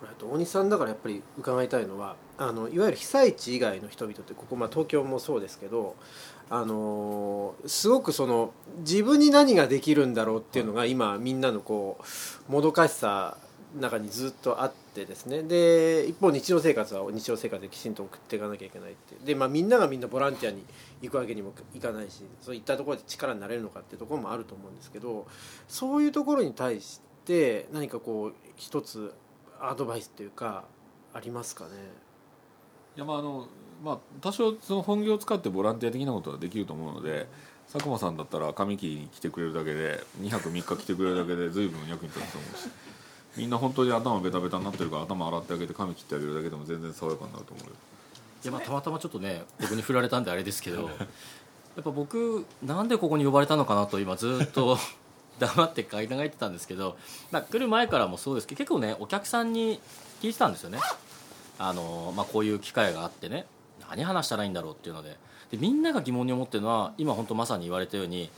[0.01, 5.94] これあと大西さんだからやっぱり伺いたいのはあのいわゆる被災地以外の人々ってここ、まあ、東京もそうですけど
[6.49, 11.99] あのーすごくその自分に何ができるんだろうっていうのが今みんなのこ
[12.49, 13.37] うもどかしさ
[13.77, 20.64] の中にずっとあってですねで一方日常生活は日常生活できちんと送っていかなきゃいけないってで、まあ、みんながみんなボランティアに
[21.02, 25.26] 行くわけにもいかないしそういったところで力になれるのかっていうところもあると思うんですけど
[25.68, 29.14] そういうところに対して何かこう一つ
[29.60, 30.64] アドバイスっていうか
[31.14, 31.70] ありますかね？
[32.96, 33.46] いやまああの
[33.82, 37.26] まあ多少その本業を使ってボランティア的なことはできると思うので
[37.72, 42.68] 佐久間さんだったら上木に来てくれるだけで2泊3日来てくれるだけで随分役に立つと思うし
[43.36, 47.72] みんな本当に頭ベタベタになってるから頭洗ってあげて髪切ってあげるだけでも全然爽やかになると思うよ。
[48.42, 50.88] いやまあたまたまちょっとね僕に振られたんであれですけど
[51.76, 54.79] やっぱ僕なんでここに呼ばれたのかなと今ずっと
[55.38, 56.96] 黙って考えてたんですけど、
[57.31, 59.81] まあ、来る前からもそうですけど結構ねお客さんに
[60.20, 60.79] 聞いてたんですよね。
[61.59, 63.46] あの、まあ、こういう機会があってね
[63.88, 65.16] 何話したらいいんだろうっていうので。
[65.50, 68.31] でみんなが疑問に思ってるのは今本当まさに言われたように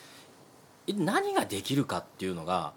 [0.89, 2.73] 何ができるかっていうのが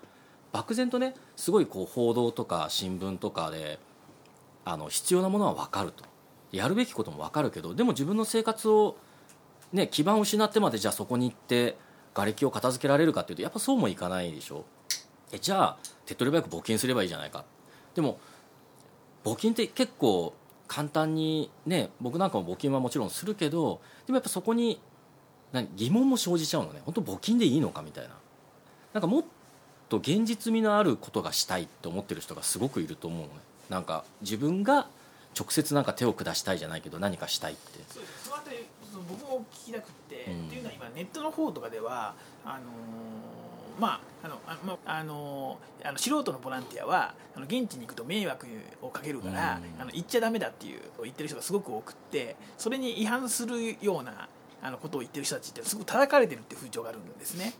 [0.52, 3.80] 漠然とねすごいこう報道とか新聞とかで
[4.66, 6.04] あの必要なものは分かると。
[6.56, 8.98] やるべきことも分かるけどでも自分の生活を、
[9.74, 11.78] ね、基盤を失ってまでじゃあそこに行って
[12.14, 14.66] 瓦礫を片付けられるかっていうとやっぱそうもいかないでしょ。
[15.32, 17.44] えじゃあ手っ取り早く募金すればいいじゃないか。
[17.94, 18.20] でも
[19.24, 20.34] 募金って結構
[20.68, 24.80] 簡単にね僕なんかも募金はもちろんするけどでもやっぱそこに
[25.52, 26.82] 何疑問も生じちゃうのね。
[26.86, 28.12] 本当募金でいいのかみたいな。
[28.94, 29.24] なんかもっ
[29.90, 33.34] と現実味のあることがしたいって思ってる人がすごくいると思うのね。
[33.70, 34.88] なんか自分が
[35.38, 37.80] 直接なんか手を下したいじゃないけど何かしたいって。
[37.90, 38.24] そうです。
[38.26, 40.48] そのあたりその僕も聞きたくって、うん。
[40.48, 42.62] っていうのは今ネットの方とかではあのー
[43.78, 48.48] まああのあまああのーあの素人のボランティアはあの現地に行くと迷惑
[48.82, 49.82] をかけるから、うん。
[49.82, 54.30] あの行っちゃダメだっていう言ってる人がすごく多くってそれに違反するような
[54.62, 57.54] あのことを言ってる人たちってすごく叩かれてるっていう風潮があるんですね。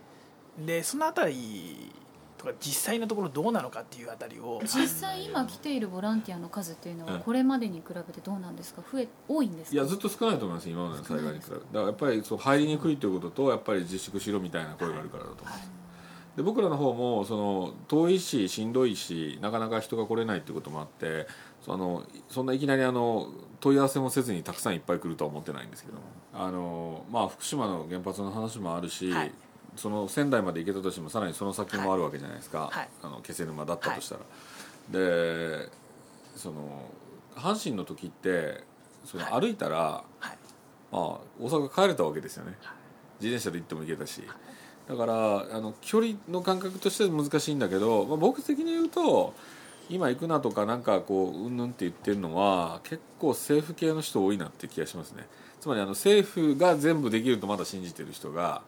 [0.58, 1.92] でそのあたり
[2.38, 7.20] とか実際のところどうなのかっていうあたりを実際今来ているボランティアの数っていうのはうん。
[7.20, 8.82] これまでに比べてどうなんですか？
[8.92, 9.74] 増え多いんですか？
[9.74, 11.60] いやずっと少ないと思います今までの災害に比べて。
[11.60, 15.70] だからやっぱりそう入りにくいということとやっぱり自粛しろみたいな声があるからだと思います
[16.36, 21.26] で僕らの方もその遠いししんどいしなかなか人が来れないっていうこともあって
[21.64, 23.28] そのそんないきなりあの
[23.60, 26.02] 問い合わせもせずにたくさんいっぱい来るとは思ってないんですけども。
[26.34, 29.32] あの、まあ、福島の原発の話もあるし、はい
[29.76, 32.88] その仙台まで行けたとしてもさらにその先もあるわけじゃないですか、はい。
[33.02, 34.20] あの気仙沼だったとしたら。
[34.90, 35.68] で
[36.36, 36.90] その
[37.34, 38.64] 阪神の時って
[39.04, 39.40] そのはい。
[39.40, 40.38] 歩いたら、はい。
[40.92, 41.02] まあ、
[41.40, 42.56] 大阪帰れたわけですよね。
[43.20, 44.22] 自転車で行っても行けたし。
[44.88, 49.34] だからあの距離の感覚としては難しいんだけど、まあ、僕的に言うと
[49.90, 55.26] 今行くなとかなんかこううんぬんって言ってるのは結構政府系の人多いなって気がしますね。
[55.60, 58.62] つまりあの政府が全部できるとまだ信じてる人が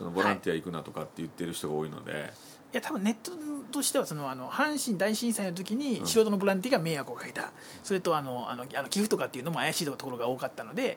[0.00, 2.32] そのボランティア行くなとかって言ってる人が多いので、
[2.72, 3.32] いや多分ネット
[3.70, 6.06] としてはそのあの阪神大震災の時にうん。
[6.06, 10.96] 素人のボランティアが迷惑をかけた、それとあのあのあの寄付とかっていうのも怪しいところが多かったので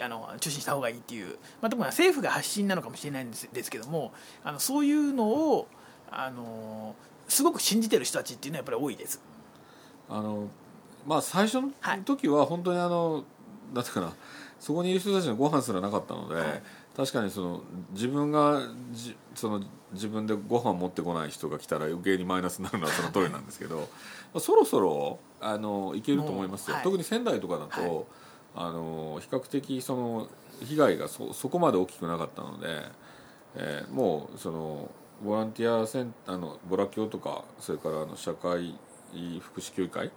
[0.00, 5.68] あの中心した方がいいっていう、まあ、でも政府が発信なのかもしれないんですですけどもあのそういうのを
[6.10, 6.94] あの
[7.28, 9.20] すごく信じてる人たちっていうのはやっぱり多いです。
[10.08, 10.48] あの
[11.06, 12.00] まあ最初のはい。
[12.00, 13.24] 時は本当にあの、
[13.74, 14.14] なんていうかな
[14.58, 16.62] そこにいる人たちのご飯すらなかったので、はい
[16.96, 23.78] 確かにその自分がじその自分でご飯持ってこない人が来たら余計にマイナスになるのはその通りなんですけど
[24.34, 26.84] まあそろそろあのいけると思いますよ、はい。
[26.84, 28.04] 特に仙台とかだと、はい。
[28.52, 30.28] あの比較的その
[30.64, 32.82] 被害がそそこまで大きくなかったので、
[33.54, 34.90] えーもうその
[35.24, 38.74] ボランティアセンあのボラ協とかそれからあの社会
[39.40, 40.10] 福祉協議会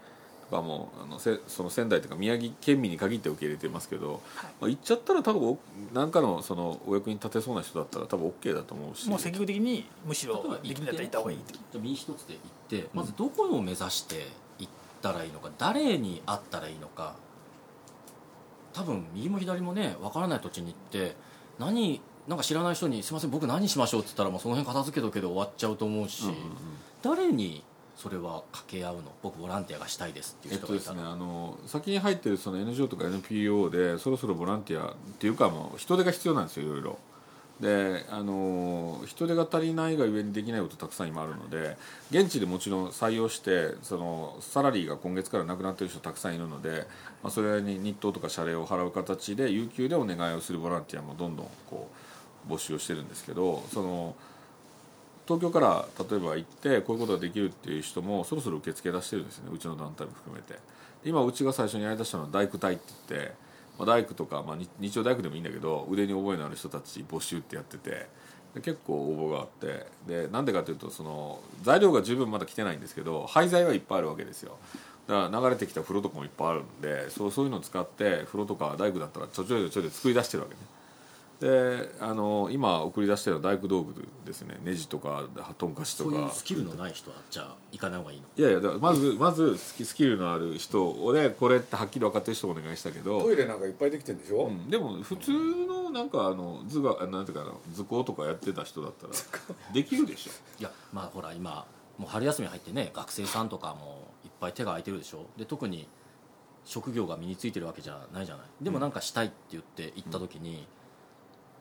[0.54, 4.22] とかもあのせその仙台とか宮城県民に限って受け入れてますけど、
[4.62, 5.58] まあ、行っちゃったら多分お
[5.94, 9.10] 何かのそのお役に立てそうな人だったら多分 OK だと思うし。
[9.10, 12.40] もう積極的にむしろ例えばできるんだったら行った方がいいって身一つで行
[12.78, 14.28] ってまずどこを目指して
[14.60, 17.16] 行ったらいいのか誰に会ったらいいのか。
[18.74, 21.16] 多分右も左もね分からない土地に行って
[21.60, 26.48] 何なんか知らない人に「すいません僕何しましょう」って言ったらもうその辺片付けとけで終わっちゃうと思うし、うんうんうん。
[27.04, 27.64] 誰に
[27.96, 29.04] それは掛け合うの？
[29.22, 30.94] 僕ボランティアがしたいですっていう人がいた。
[30.94, 37.00] ら、ねあの先に入ってるその NGO とか NPO でそろそろボランティアっていうかもう人手が必要なんですよいろいろ。
[37.60, 41.78] であの人手が足りないがゆえにできないことたくさん今あるので
[42.10, 46.88] 現地でもちろん採用してそのサラリーが今月からなくなってる人たくさんいるので、
[47.22, 51.90] まあ、それに日当とか謝礼を払う形で有給でお願いをするボランティアもどんどんこ
[52.50, 54.16] う募集をしてるんですけどその
[55.26, 59.50] 東京から例えば行ってこういうことができるっていう人もそろそろ受付出してるんですね。
[59.54, 60.60] うちの団体も含めて。
[61.06, 63.34] 今うちが最初にやりだしたのは大工隊って言って、
[63.78, 68.08] まあ、大工とか、まあ、日曜大工でもいいんだけど腕に覚えのある人たち募集ってやってて
[68.56, 74.58] で結構応募があってでなんでかというとその材料が十分まだ来てないんですけど廃材はいっぱいあるわけですよ。
[75.08, 80.62] だから流れてきた風呂とかもいっぱいあるんでそうそういうのを使って風呂とか大工だったらちょちょいちょいで作り出してるわけね。
[81.40, 84.58] であの今送り出してる大工道具ですね。
[84.64, 85.26] ネジとか
[85.58, 88.26] トンカチとそういうかスキルのない人はじゃあ行かない方がいいの？
[88.38, 93.22] いやいやだからまずまずスキスキルのある人をねこれってはっきり分かってる人をお願いしたけど。
[93.22, 99.14] トイレなんかいっぱいできてんでしょ、うん、でも普通のなんかあの図があなんていうかな図工とかやってた人だったら
[99.74, 100.32] できるでしょ。
[100.60, 101.66] いやまあほら今
[101.98, 105.26] もう春休み入ってね学生さんとかもいっぱい手が空いてるでしょ。
[105.38, 105.88] で特に
[106.66, 108.46] 職業が身についてるわけじゃないじゃない。
[108.62, 110.66] でもなんかしたいって言って行った時に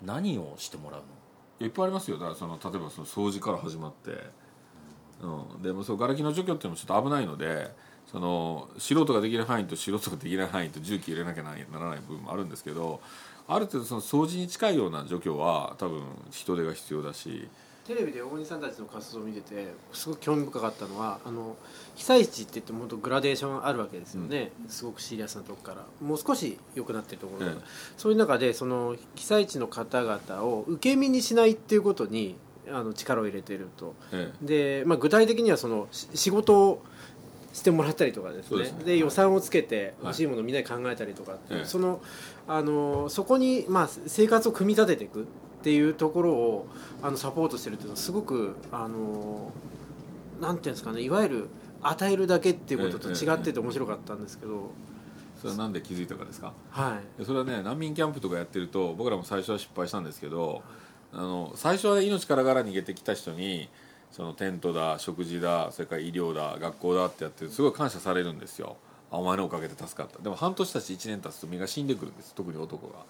[0.05, 1.67] 何をしてもらうの？
[1.67, 2.19] いっぱいありますよ。
[2.19, 4.11] だからその例えばその掃除から始まって、
[5.23, 7.71] うん、でもそう瓦礫の除去っていうのもちょっと危ないので
[8.11, 13.01] その素人ができる範囲と素人ができない範囲と重機入れなきゃならない部分もあるんですけど
[13.47, 17.49] ある程度その掃除に近いような除去は多分人手が必要だし
[17.87, 21.57] テレビで大西さんたちの活動を見ててすごく興味深かったのはあの
[21.97, 25.85] 被災地って言っても本当グラデーションあるわけですよね、すごくシリアスなとこから。
[26.01, 27.63] もう少し良くなってるところが、ええ
[27.97, 32.37] そういう中でその被災地の方々を受け身にしないっていうことに
[32.69, 33.95] あの力を入れていると。
[34.13, 36.83] えで、まあ、具体的にはそのし仕事を
[37.53, 38.59] してもらったりとかですね。
[38.59, 38.85] ですね。
[38.85, 39.95] で予算をつけてはい。
[40.05, 42.01] 欲しいものをみんなで考えたりとかっていその
[42.47, 45.27] あのそこに、まあ、生活を組み立てていく
[45.63, 46.67] っていうところを
[47.03, 49.53] あのサポートしてるっていうのはすごくあの
[50.41, 51.49] なんていうんですかねいわゆる
[51.83, 54.73] 与えるだけっていうことと違ってて面白かったんですけど、
[55.41, 56.53] それはなんで気づいたかですか？
[56.71, 57.21] はい。
[57.21, 60.63] でそれはね難民キャンプとかやってると僕らも最初は失敗したんですけど
[61.13, 63.69] あの最初は、ね、命からがら逃げてきた人に
[64.11, 68.77] そのテントだ食事だそれから医療だ学校だってやってすごい感謝されるんですよ。
[69.13, 70.19] あお前のおかげで助かった。
[70.23, 73.05] でも半年たち1年経つと身が死んでくるんです特に男が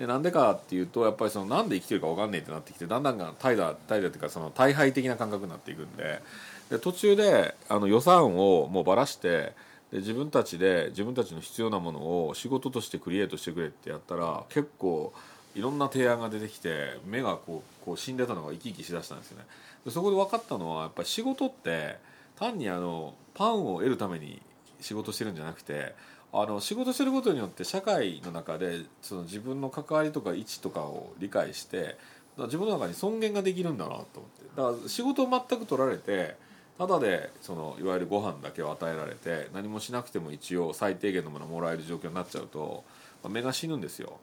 [0.00, 6.22] でなんでかっていうとやっぱりそのなんで生きてるか分かんねえってなってきてだんだんが怠惰怠惰っていうかその大敗的な感覚になっていくんで
[6.70, 9.52] で途中であの予算をもうばらして
[9.92, 15.12] で自分たちで自分たちの必要なものを仕事としてクリエイトしてくれってやったら結構
[15.54, 19.44] いろんな提案が出てきて目がこうこう死んでたのが生き生きしだしたんですよね。
[19.84, 21.98] でそこで分かったのはやっぱり仕事って
[22.36, 24.40] 単にあのパンを得るために
[24.80, 25.94] 仕事してるんじゃなくて
[26.32, 31.96] あの仕事してることによって社会の中でその自分の関わりとか位置とかを理解して
[32.38, 34.40] 自分の中に尊厳ができるんだなと思って。
[34.56, 36.36] だから仕事を全く取られて
[36.78, 42.84] ただでそのいわゆるご飯だけを与えられて何もしなくても一応最低限のものをもらえる状況になっちゃうと、
[43.28, 44.18] 目が死ぬんですよ。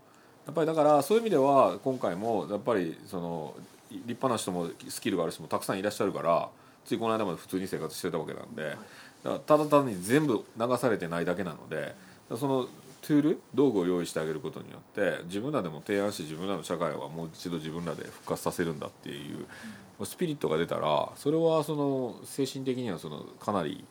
[0.47, 3.53] やっぱりだからそういう意味では今回もやっぱりその
[3.91, 6.49] 立派な人もスキルがある人もたくさんいらっしゃるから
[6.85, 8.81] ついこの間まで普通に生活してたわけなんでだか
[9.31, 11.95] らただ単に全部流されてないだけなので
[12.35, 12.67] その
[13.01, 23.85] トゥール道具を用意してあげることによって自分らでも提案し自分らの社会はもう一度自分らで復活させるんだっていうスピリットが出たらそれはその精神的にはそのかなり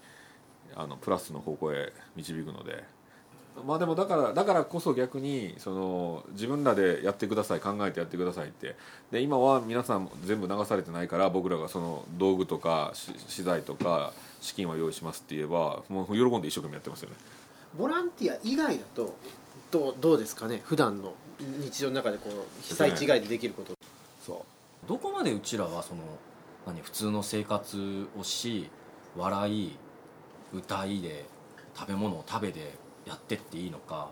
[0.74, 2.84] あのプラスの方向へ導くので。
[3.66, 8.76] まあでもだからだからこそ逆にその自分らでやってください考えてやってくださいって。
[9.10, 17.16] で今は皆さん全部流されてないから僕らがその道具とか資材とか資金は用意しますって言えばもう喜んで一生懸命やってますよね。
[17.78, 19.16] ボランティア以外だと
[19.70, 20.60] どうどうですかね？
[20.64, 23.74] 普段の日常の中でこう被災地以外でできること。
[24.24, 24.44] そ
[24.88, 26.02] どこまでうちらはその
[26.66, 28.68] 何普通の生活をし
[29.16, 29.76] 笑い
[30.52, 31.26] 歌いで
[31.76, 34.08] 食べ物を食べでやってっていいのか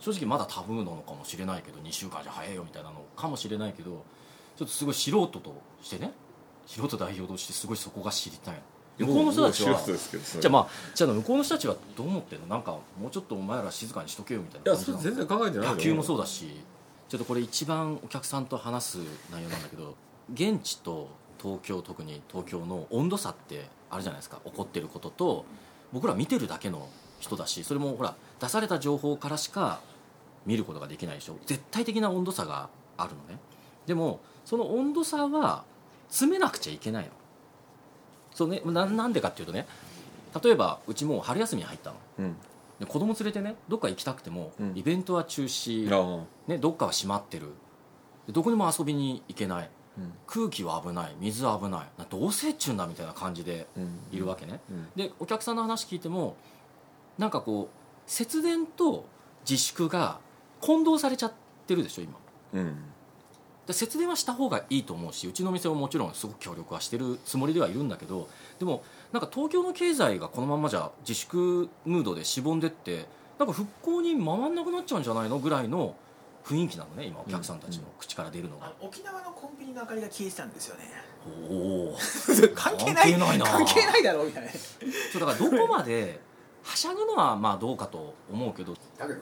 [0.00, 4.04] 正直まだタブーなのかもしれないけど2週間じゃ早いよみたいなのかもしれないけど
[4.56, 6.12] ちょっとすごい素人としてね
[6.66, 8.62] 素人代表としてすごいそこが知りたい
[8.98, 9.80] 向こうの人たちは。
[9.84, 12.48] じゃあまあじゃあ向こうの人たちはどう思ってるの？
[12.48, 16.60] なんかもうちょっとお前ら静かにしとけよみたいいやな感じなのそれ全然考えてない野球もそうだだし
[17.08, 18.98] ちょっとこれ一番お客さんと話す
[19.30, 19.94] 内容なんだけど
[20.32, 21.08] 現地と
[21.40, 24.40] 東京特に東京の温度差ってあるじゃないですか。
[24.44, 25.44] 起こってることと
[25.92, 26.88] 僕ら見てるだけの
[27.20, 29.80] 人だしそれもほら出された情報からしか
[30.46, 31.36] 見ることができないでしょ。
[31.46, 33.38] 絶対的な温度差があるのね。
[33.86, 35.64] でもその温度差は
[36.08, 37.10] 詰めなくちゃいけないの
[38.34, 39.66] そうねななんでかっていうとね
[40.42, 41.96] 例えばうちもう春休みに入ったの。
[42.18, 42.36] うん。
[42.80, 44.72] で子供連れてねどっか行きたくても、うん。
[44.74, 47.52] イベントは中止あね、どっかは閉まってる。
[48.26, 49.70] でどこにも遊びに行けない。
[49.96, 50.12] うん。
[50.26, 51.14] 空気は危ない。
[51.20, 51.86] 水は危ない。
[51.96, 53.98] などうせっちゅうんだみたいな感じでうん。
[54.10, 54.88] いるわけね、うん。
[54.96, 56.36] でお客さんの話聞いても
[57.16, 59.06] なんかこう節電と
[59.48, 60.18] 自粛が
[60.60, 61.32] 混同されちゃっ
[61.68, 62.14] てるでしょ今。
[62.54, 62.76] うん
[63.66, 73.06] で節電はした方がいいと思うしうちの店ももちろんすごく協力はしてるつもりではいるんだけどでもなんか東京の経済がこのままじゃ自粛ムードでしぼんでって
[73.38, 75.96] なんか復興に回んなくなっちゃうんじゃないのぐらいの
[76.44, 78.66] 雰囲気なのね今お客さんたちの口から出るのが。
[78.66, 80.84] あ、沖縄のコンビニの明かりが消えてたんですよね。
[81.48, 81.96] お お
[82.54, 83.12] 関係ない。
[83.12, 83.44] 関係ないな。
[83.46, 84.50] 関係ないだろうみたいな。
[84.52, 86.20] そうだからどこまで
[86.62, 89.20] はしゃぐのはまあどうかと思うけど、だけどね、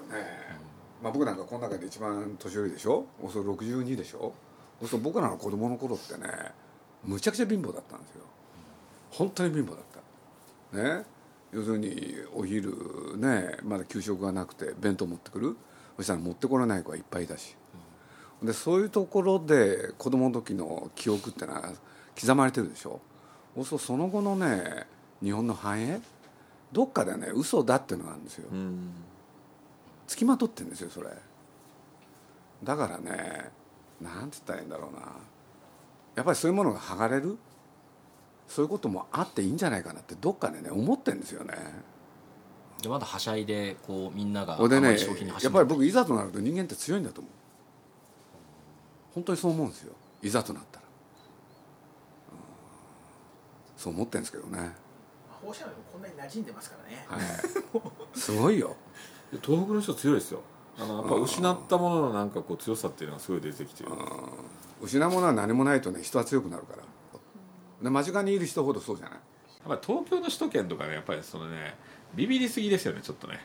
[1.03, 3.07] まあ、僕なんかこの中で一番年寄りでしょ？
[3.21, 4.33] おそ62でしょ？
[4.81, 6.29] そうすると僕らの子供の頃ってね
[7.05, 8.23] むちゃくちゃ貧乏だったんですよ。
[9.11, 9.79] 本当に貧乏だっ
[10.73, 10.79] た。
[10.79, 11.05] ね？
[11.53, 12.73] 要するにお昼
[13.17, 15.57] ねまだ給食がなくて弁当持ってくる？
[15.97, 17.57] そしたら持ってこれない子がいっぱいいたし、
[18.43, 21.73] でそういうところで子供の時の記憶ってのは
[22.19, 23.01] 刻まれてるでしょ？
[23.57, 24.87] そうするとその後のね
[25.23, 26.01] 日本の繁栄？
[26.73, 28.93] どっかでね嘘だっていうのがあるんですよ、うん
[30.13, 31.09] つきまとってるんですよそれ。
[32.63, 33.51] だからね
[33.99, 35.01] なんて言ったらいいんだろうな。
[36.15, 37.39] やっぱりそういうものが剥がれる？
[38.47, 41.55] そういうこともあっていいんじゃないかなってどっかでね思ってるんですよね。
[42.83, 47.33] でまだはしゃいでこうみんながでねあまり商品に走やっぱり僕いざとなると人間って強いんだと思う。
[49.15, 49.95] 本当にそう思うんですよ。
[50.23, 50.85] いざとなったら、
[52.33, 52.39] うん。
[53.79, 54.73] そう思ってるんですけどね。
[55.43, 57.07] 放射能でもこんなに馴染んでますからね。
[57.09, 58.19] はい。
[58.19, 58.77] すごいよ
[59.41, 60.41] 東北の人強いですよ。
[60.79, 63.91] あのやっぱ失ったもののなんかこう強さっていうのがすごい出てきてる。
[64.81, 66.83] 失うものは何もないとね人は強くなるから。
[67.83, 69.15] で間近にいる人ほどそうじゃない？
[69.15, 69.21] やっ
[69.69, 71.75] ぱり東京の首都圏とかねやっぱりそのね
[72.15, 73.41] ビビりすぎですよねちょっとね。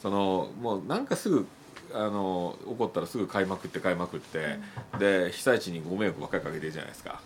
[0.00, 1.46] そのもうなんかすぐ
[1.94, 4.58] あの起こったらすぐ買いまくって買いまくって、
[4.98, 7.20] で被災地にご迷惑ばっかりかけてるじゃないですか。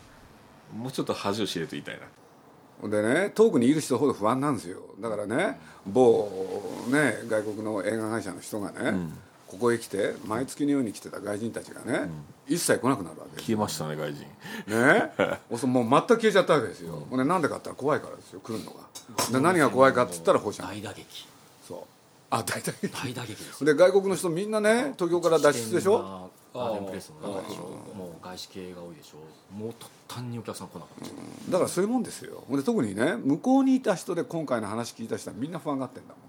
[0.77, 2.03] もうちょっと恥を知れと言いたいな
[2.85, 4.81] でね遠くにいる人ほど不安なんですよ。
[5.01, 6.31] だからね某
[6.89, 9.19] ね外国の映画会社の人がね、ん。
[9.47, 12.11] ここへ来て毎月のように来てた外人たちがね、
[12.49, 14.23] 一切来なくなるわけ消えましたね外人。
[14.67, 15.13] ね？
[15.67, 18.81] もう全く消えちゃったわけですよ、ほんでなんでかって言ったら怖いからですよ来るのが。
[19.31, 21.29] で何が怖いかって言ったら放射能大打撃。
[21.67, 21.79] そう。
[22.29, 26.29] あ大体大打撃ですで外国の人みんなね東京から脱出でしょ？
[26.57, 26.75] ガー。
[26.75, 27.63] デンプレスの中でしょ
[27.95, 29.19] もう外資系が多いでしょ。
[29.55, 31.09] もう途端にお客さん来なかっ
[31.47, 32.45] た、だからそういうもんですよ。
[32.49, 36.21] ほんで特にね向こうにいた人で今回の話聞いた人はみんな不安がってんだも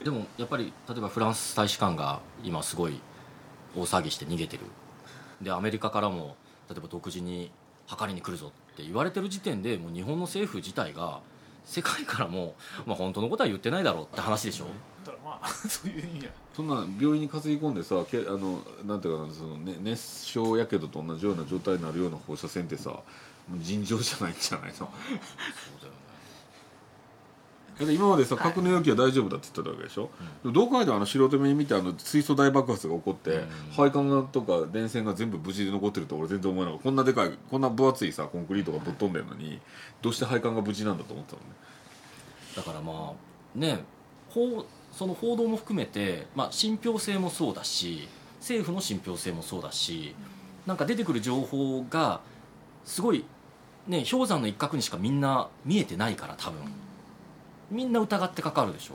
[0.00, 0.04] ん。
[0.04, 3.00] でもやっぱり例えばフランス大使館が今すごい
[3.76, 4.64] 大騒ぎして逃げてる。
[5.40, 6.36] でアメリカからも
[6.68, 7.50] 例えば独自に
[7.86, 11.20] 測りに来るぞって言われてる時点でもう日本の政府自体が
[11.64, 12.54] 世界からも、
[12.86, 14.66] まあ、本当のことは言ってないだろうって話でしょ
[15.04, 23.02] だからまあそういう意味ではそんな病院に担ぎ込んでさけあのなんていうかなその、ね、熱傷やけどと同じような状態になるような放射線ってさも
[23.56, 24.88] う尋常じゃないんじゃないの？
[27.76, 30.08] だって今までさ格納容器は大丈夫だって言ってたわけでしょ、
[30.44, 33.42] でもどう考えてもあの素人目に見てあの水素大爆発が起こって、
[33.76, 36.84] 配管がとか電線が全部無事で残ってると俺全然思えなかった。
[36.84, 39.60] こんなでかいこんな分厚いさコンクリートがぶっ飛んでるのに
[40.02, 41.54] どうして配管が無事なんだと思ってたのね？
[42.56, 43.80] だからまあね
[44.30, 44.64] 報
[44.96, 50.14] その報道も含めて、まあ、信憑性もそうだし政府の信憑性もそうだし
[50.66, 52.20] なんか出てくる情報が
[52.84, 53.24] すごい、
[53.88, 56.60] ね、氷山の一角にしかみんな見えてないから多分。
[57.70, 58.94] みんな疑ってかかるでしょ。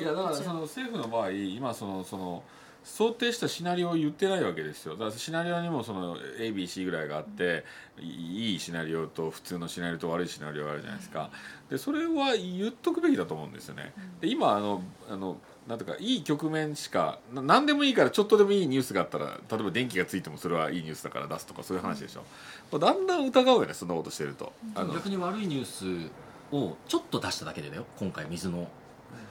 [0.00, 2.42] いやだからその政府の場合今そのその
[2.84, 4.92] 想定したシナリオを言ってないわけですよ。
[4.92, 7.64] だからシナリオにもその ABC ぐらいがあって
[7.98, 11.30] いいいシナリオと普通のシナリオと悪いシナリオがあるじゃないですか。
[11.70, 13.92] でそれは言っとくべきだと思うんですよね。
[14.20, 24.52] で今あのあのなんていうかいい局面しかな何でもいいからちょっとでもいいニュースがあったら例えば電気がついてもそれはいいニュースだから出すとかそういう話でしょ、だんだん疑うよねそんなことしてると。
[24.74, 26.10] あの逆に悪いニュース
[26.54, 27.86] をちょっと出しただけでだよ。
[27.98, 28.68] 今回水の、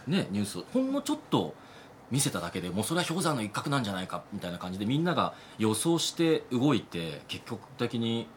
[0.08, 1.54] ね、ニュースほんのちょっと
[2.14, 8.28] 見せただけでもうそれは氷山の一角なんじゃないかみたいな感じでみんなが予想して動いて結局的に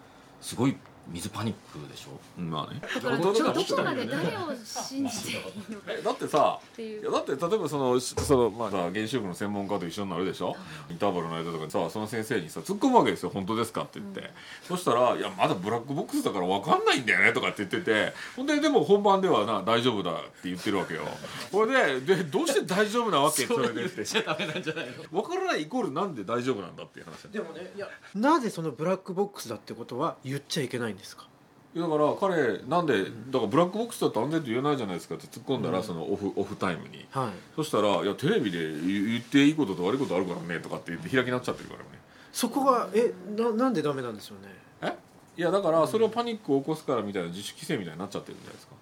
[0.41, 0.79] すごい
[1.09, 2.41] 水パニックでしょ？
[2.41, 2.81] まあね。
[2.95, 3.41] だからどこ
[3.85, 5.37] まで誰を信じていい
[5.73, 5.93] のか。
[5.93, 10.57] えだってさっていういやだって例えばそのその、まあ、さ原子力の専門家と一緒になるでしょ？
[10.91, 13.31] インターバルの間とかにさその先生にさ突っ込むわけですよ。
[13.31, 14.31] 本当ですかって言って、
[14.67, 18.13] そしたら「いやまだブラックボックスだから分かんないんだよね」とかって言ってて。
[18.37, 21.03] ほんででも本番ではな大丈夫だって言ってるわけよ。
[21.53, 23.47] これででどうして大丈夫なわけ？
[23.47, 24.05] それでって。
[24.05, 25.23] ちゃダメなんじゃないの？
[25.23, 31.27] 分からないイコールなんで大丈夫なんだっていう話でもねいやなぜそのブラックボックスだってことは言っちゃいけないんですか？
[31.75, 37.07] いやだから彼なんでだからブラックボックスだと安全と言えないじゃないですかって突っ込んだら、そのオフオフタイムに。
[37.11, 37.29] はい。
[37.55, 41.87] そしたら「いやテレビで言言っていいことと悪いことあるからね」とかって言って開き直っちゃってるからね。
[42.33, 44.49] そこがえななんでダメなんですよね？
[44.83, 44.97] え？
[45.37, 48.73] いやだからそれをパニックを起こすからみたいな自主規制みたいになっちゃってるんじゃないですか。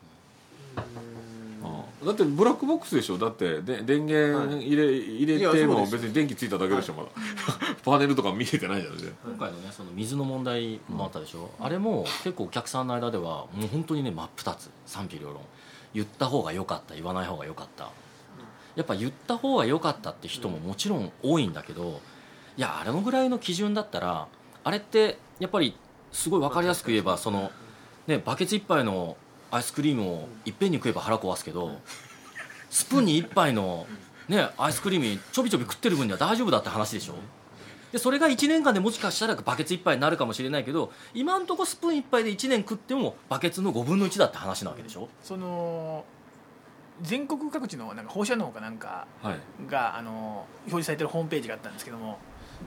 [0.76, 1.13] うん
[2.04, 3.18] だってブラックボックスでしょ？
[3.18, 7.08] だってで電源入れ,、入れても別に電気ついただけでしょ、まだ。
[7.84, 9.16] パネルとか見えてないじゃん全然。
[9.26, 14.70] 今回のねその水の問題もあったでしょ、あれも結構お客さんの間ではもう本当にね真っ二つ。
[14.86, 15.40] 賛否両論。
[15.94, 17.90] 言った方が良かった言わない方が良かった。
[18.76, 22.00] やっぱ言った方が良かったって人ももちろん多いんだけど
[22.56, 24.26] いやあれのぐらいの基準だったら
[24.64, 25.76] あれってやっぱり
[26.10, 27.52] すごい分かりやすく言えばその、
[28.08, 29.16] ね、バケツ一杯の
[29.54, 31.78] アイスクリームをいっぺんに食えば腹壊すけど
[32.70, 33.86] スプーンに一杯の、
[34.28, 37.14] ね、アイスクリームちょびちょび食ってる分には大丈夫だって話でしょ。
[37.92, 45.08] でそれが1年間でもしかしたらバケツ1杯になるかもしれないけど今んとこスプーン1杯で1年食ってもバケツの5分の1だって話なわけでしょ。
[45.22, 46.04] その
[47.02, 49.70] 全国各地のなんか放射能かなんかはい。
[49.70, 52.18] があの表示されてるホームページがあったんですけども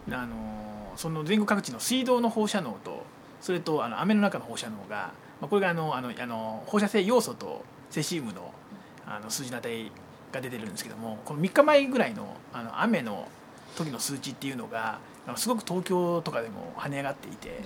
[0.10, 3.04] あのその全国各地の水道の放射能と
[3.42, 5.12] それとあの雨の中の放射能が、
[5.42, 8.54] まあ、これがあのあのあの放射性要素とセシウムの
[9.06, 9.92] あの数字の値
[10.32, 13.28] が出てるんですけどもこの3日前ぐらいのあの雨の
[13.78, 15.00] 時の数値っていうのが
[15.36, 17.62] すごく東京とかでも跳ね上がっていて。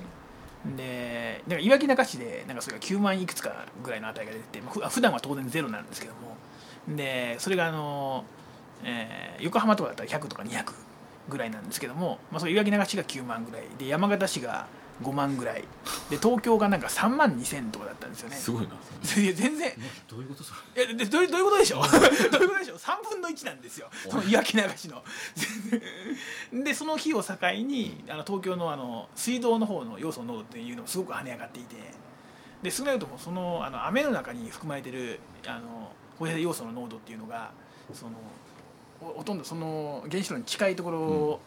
[0.78, 6.38] でなんかいわき中市でなんかそれが9万いくつかぐらいの値が出てて、まあ、ふ普段は当然ゼロなんですけども
[6.96, 8.26] でそれがあの、
[8.84, 10.74] えー横浜とかだったら100とか200
[11.30, 14.68] ぐらいなんですけども、まあ、それいわき流しが9万ぐらいで山形市が
[15.02, 15.64] 5万ぐらい。
[16.10, 18.36] で東京がなんか3万2000とかだったんですよね。
[18.36, 18.70] すごいな。
[19.22, 19.72] いや全然。
[20.08, 21.82] どういうことそいやでどういうどういうことでしょう？
[21.92, 22.02] どう
[22.44, 22.78] いうことでしょう？
[22.80, 23.90] 3分の1なんですよ。
[24.10, 25.04] そのいわき流しの。
[26.64, 27.34] でその日を境
[27.66, 31.76] にあの東京のあの水道の方の要素濃度っていうのもすごく跳ね上がっていて。
[32.62, 37.50] で少なくともそのあの雨の中に含まれてるあの放射性要素の濃度っていうのが
[37.92, 38.12] その
[39.00, 41.40] ほほとんどその原子炉に近いところ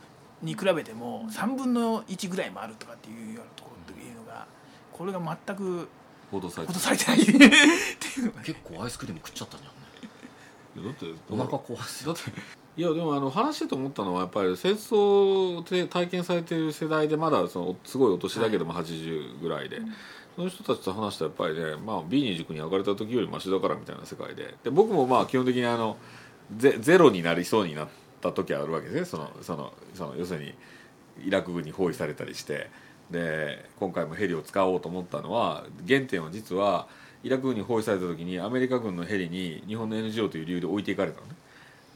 [0.45, 4.47] に比べても3分の1ぐらいもあるとかっていうようなところっていうのが
[4.92, 5.88] これが全く
[6.30, 7.22] 報道されてことされてない。
[7.22, 7.36] ってい
[8.26, 9.72] う結構アイスクリーム食っちゃったんじゃん。
[9.72, 12.22] ねだってお腹壊すだって
[12.76, 19.80] いやでもあの話してて思ったのはやっぱり戦争で体験されている世代でまだそのすごいお年だけども80ぐらいで、
[20.34, 24.57] その人たちと話したらやっぱりね、まあ、B 塾に上がれた時よりマシだからみたいな世界で。
[24.64, 25.97] で僕もまあ基本的にあの
[26.57, 27.88] ゼゼロになりそうになっ
[28.31, 29.05] た時はあるわけですね。
[29.05, 30.55] そのそのその要するに
[31.25, 32.70] イラク軍に包囲されたりして。
[33.11, 36.89] で今回もヘリを使おうと思ったのは原点は実は
[37.22, 41.35] イラク軍に包囲された時にアメリカ軍のヘリに日本の NGO という理由で置いていかれたのね。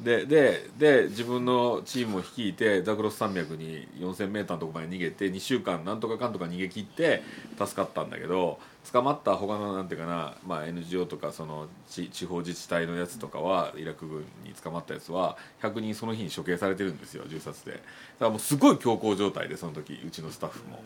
[0.01, 7.23] ででで自分のチームを率いてザグロス山脈に 4000m のとこまで逃げて2週間なんとかかんとか逃げ切って
[7.59, 8.61] 助かったんだけど
[8.93, 17.73] 捕まった他のなんていうかな、まあ、NGO とかその地地方自治体のやつとかはイラク軍に捕まったやつは100人その日に処刑されてるんですよ銃殺で。
[17.73, 17.85] だか
[18.21, 20.81] らもうすごい強行状態でその時うちのスタッフも。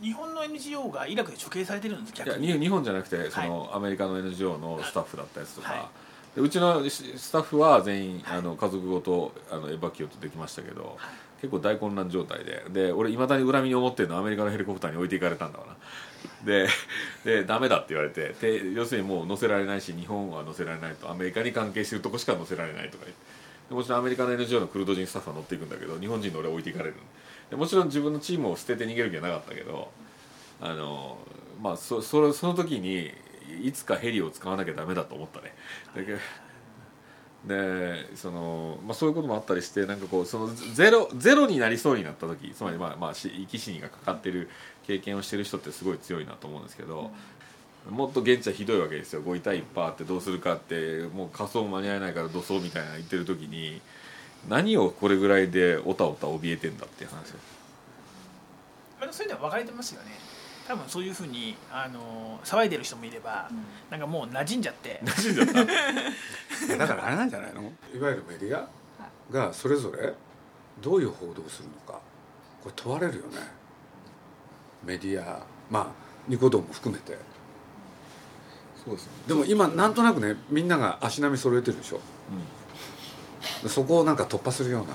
[0.00, 6.07] 日本の NGO がイラクで処刑されてるんです逆日本じゃなくてその、アメリカの NGO のスタッフだったやつとか、で
[6.40, 10.96] うちのしスタッフは全員、あの家族ごとあのエバキュートできましたけど、
[11.40, 12.64] 結構大混乱状態で。
[12.70, 15.76] で俺いまだに恨みに思ってるのはアメリカのヘリコプターに置いていかれたんだから
[16.44, 16.68] で
[17.24, 23.48] でダメだって言われてで要するにもう乗せられないし日本は乗せられないとアメリカに関係してるとこしか乗せられないとか言って。
[23.68, 26.94] でもちろんアメリカの NGO のクルド人スタッフは乗っていくんだけど日本人の俺は置いていかれる。
[27.50, 29.90] でもちろん自分のチームを捨てて逃げる気はなかったけど
[30.60, 31.18] あの
[31.62, 33.10] まあそその時に
[33.62, 35.54] いつかヘリを使わなきゃダメだと思ったね。
[35.94, 36.16] だけ
[37.46, 44.50] でその、まあ、そういうこともあったりしてなんかこうそのゼロゼロになりそうになった時つまり、まあまあ、生き死にがかかってる
[44.86, 47.10] 経験をしてる人ってすごい強いなと思うんですけど、
[47.88, 49.22] もっと現地はひどいわけですよ。
[49.22, 53.80] ご遺体いっぱいあってどうするかってもう火葬間に合えないから土葬みたいな言ってる時に
[54.48, 57.30] 何をこれぐらいでおたおた怯えてんだっていう話。
[57.30, 57.36] よ
[59.00, 60.27] まあそういうのは分かれてますよね。
[60.68, 63.50] 多分そういうふうにあの騒いでる人もいれば、
[63.90, 65.00] なんかもう馴染んじゃって。
[65.02, 65.72] 馴染んじゃった？
[66.66, 67.62] いやだからあれなんじゃないの？
[67.94, 68.68] いわゆるメディア
[69.32, 70.12] がそれぞれ
[70.82, 71.98] どういう報道をするのか
[72.62, 73.38] これ問われるよね。
[74.84, 75.86] メディアまあ
[76.28, 77.16] ニコ動も含めて。
[78.84, 79.12] そうですね。
[79.26, 82.00] でも今なんとなくねみんなが足並み揃えてるでしょ、
[83.62, 84.94] でそこをなんか突破するような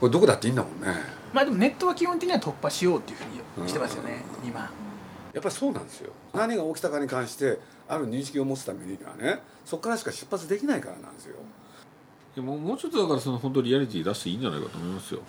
[0.00, 0.88] これどこだっていいんだもんね。
[1.32, 4.60] まあでもネットは基本的には突破しようっていうふうにしてますよね今。
[4.60, 6.12] やっぱりそうなんですよ。
[6.32, 11.36] 何が起きたかに関してある認識を持つためにはねそこからしか出発できないからなんですよ。
[12.36, 15.20] いやもうもうちょっとだからその本当リアリティ出していいんじゃないかと思いますよ。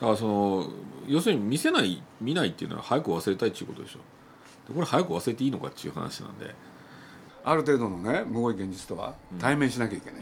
[0.00, 0.68] だからその
[1.06, 3.98] 要するに見せない見ないっていうのは早く忘れたいっていうことでしょ。
[4.68, 6.54] でこれ早く忘れていいのかっていう話なんで、
[7.44, 10.20] ある程度のねむごい現実とは対面しなきゃいけない、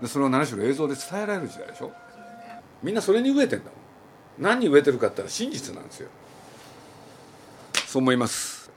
[0.00, 1.92] でそれを何しろ映像で伝えられる時代でしょ
[2.82, 3.74] みんなそれに飢えてんだもん。
[4.42, 6.08] 何に飢えてるかって言ったら真実なんですよ。
[7.86, 8.71] そう思います。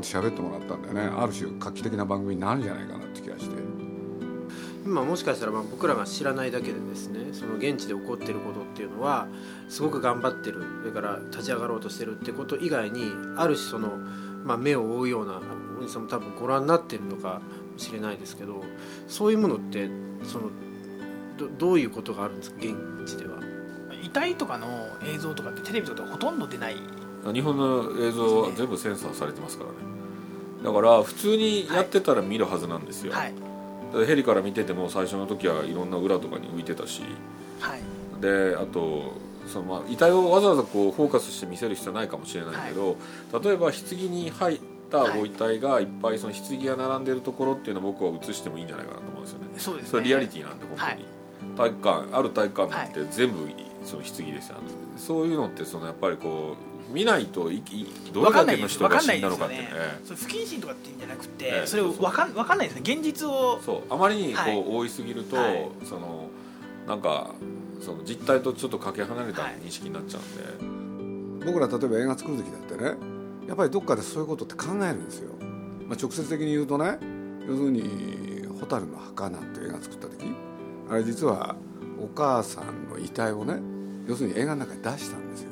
[0.00, 1.02] こと喋ってもらったんでね。
[1.02, 3.56] ある種画期的な番組になるんじゃないかなって気がして。
[4.84, 9.28] 今もしかしたらまあ僕らが知らないだけでですねその現地で起こっていることっていうのは
[9.68, 13.88] すごく頑張ってるそれから立ち上がろうとしてるってこと以外にある種その、
[14.42, 15.38] まあ、目を覆うような
[15.80, 17.42] おじさんも多分ご覧になってるのか
[17.72, 18.64] もしれないですけど
[19.06, 19.90] そういうものって
[20.24, 20.48] その
[21.36, 22.56] どどういうことがあるんですか？
[22.60, 22.74] 現
[23.06, 23.38] 地では。
[24.02, 26.76] 遺体とかの映像とかってテレビとかでほとんど出ない
[27.32, 29.76] 日本の映像は全部センサーされてますからね。
[30.64, 33.34] だから普通にやってたら見るはずなんですよ、はい。
[34.06, 37.02] ヘリから見てても最初の時はいろんな裏とかに浮いてたし。
[37.60, 37.80] はい。
[38.20, 39.12] であと
[39.46, 42.96] そのまあ遺体をわざわざこうフォーカスして見せる必要はないかもしれないけど、
[43.42, 44.60] 例えば棺に入っ
[44.90, 49.46] たご遺体がいっぱいその棺が並んでるところっていうのを僕は映してもいいんじゃないかなと思うんですよね。
[49.56, 49.90] そうですね。
[49.90, 51.04] それリアリティなんで本当に、はい。
[51.56, 53.48] 体育館ある体育館なんて全部
[53.84, 54.56] その棺ですよ
[54.98, 57.62] そういうのってそのやっぱりこう見ないといい
[58.12, 59.70] どれだけの人が死んだのかっていうね。
[60.04, 61.66] それ不謹慎とかっていうんじゃなくて、ええ。
[61.66, 62.82] それをわかんわかんないですね。
[62.94, 63.60] 現実を。
[63.64, 63.92] そう。
[63.92, 64.64] あまりにこう、はい。
[64.66, 65.68] 多いすぎると、はい。
[65.84, 66.28] その
[66.86, 67.30] なんか
[67.80, 70.18] その実態とちょっとかけ離れた認識になっちゃ
[70.60, 72.94] うんで、僕ら例えば映画作る時だってね
[73.48, 75.30] やっぱりどっかでそういうことって考えるんですよ、
[75.86, 76.98] まあ、直接的に言うとね
[77.48, 80.26] 要するに「蛍の墓」なんて映画作った時
[80.90, 81.56] あれ実は
[81.98, 83.60] お母さんの遺体をね
[84.06, 85.50] 要するに映画の中に出したんですよ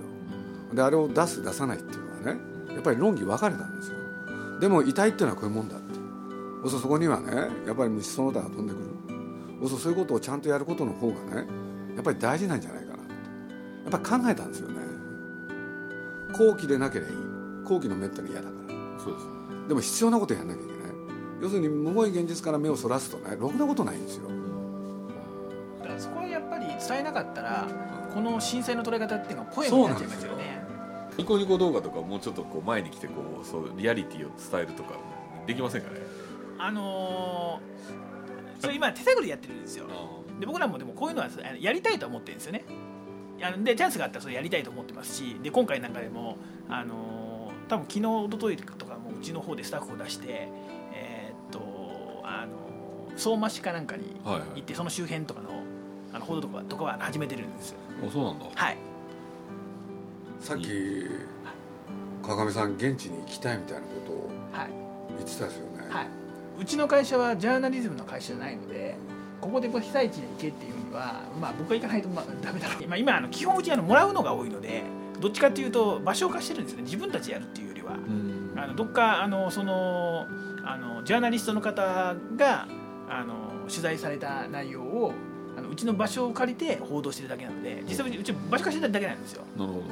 [0.72, 2.40] であれを出す出さないっていうのはね
[2.74, 3.96] やっぱり論議分かれたんですよ。
[4.60, 5.94] でも遺体っていうのはこういうもんだって
[6.62, 6.70] そう。
[6.70, 9.68] するとそこにはねやっぱり虫その他が飛んでくる。
[9.68, 11.46] そそういうことをちゃんとやることの方がね
[11.94, 13.12] やっぱり大事なんじゃないかなって。
[13.90, 14.76] やっぱり考えたんですよね。
[16.32, 17.16] 後期でなければいい。
[17.64, 18.74] 後期のめったに嫌だから。
[19.02, 19.26] そうです
[19.68, 20.78] でも必要なことやんなきゃいけない。
[21.42, 24.28] 要するにむごい現実から目をそらすとねろくなことないんですよ。
[25.80, 27.66] だからそこはやっぱり伝えなかったら
[28.12, 30.57] この震災の捉え方っていうのがポエムになっちゃいますよね
[31.18, 34.94] ニコニコ動画とかもうちょっとこう前に来てこうそうリアリティを伝えるとか
[35.46, 35.96] できませんかね？
[36.58, 39.86] あのーそれ今手探りでやってるんですよ。
[40.40, 41.28] で僕らもでもこういうのは
[41.60, 42.64] やりたいと思ってるんですよね。
[43.62, 46.38] でチャンスがあったらそれやりたいと思ってますしで今回なんかでも、
[46.68, 50.48] あのー多分昨日一昨日とかもうちの方でスタッフを出して
[50.92, 54.48] えーっとあのー相馬市かなんかにはいはい。
[54.56, 55.50] 行ってその周辺とかの
[56.12, 57.78] あの報道とかとかは始めてるんですよ。
[58.06, 58.46] あそうなんだ。
[58.54, 58.76] はい
[60.40, 61.06] さっき
[62.22, 64.70] 川上さん現地に行きたいみたいなことをはい。
[65.16, 66.06] 言ってたですよね、はい。
[66.60, 68.96] うちの会社はジャーナリズムの会社じゃないので
[69.40, 74.82] ここで被災地に行けっていうには、まあ、僕が行かないとまあダメだろう、まあ、今あの基本うちあのもらうのが多いので
[75.20, 76.82] どっちかっていうと場所を貸してるんですね。
[76.82, 77.92] 自分たちでやるっていうよりは。
[77.92, 78.52] うん。
[78.56, 80.26] あのどっかあのその
[80.64, 82.66] あのジャーナリストの方が
[83.08, 85.12] あの取材された内容を
[85.56, 89.44] あのうちの場所を借りて報道してるだけなので実際うち場所貸してるだけなんですよ。
[89.56, 89.84] なるほど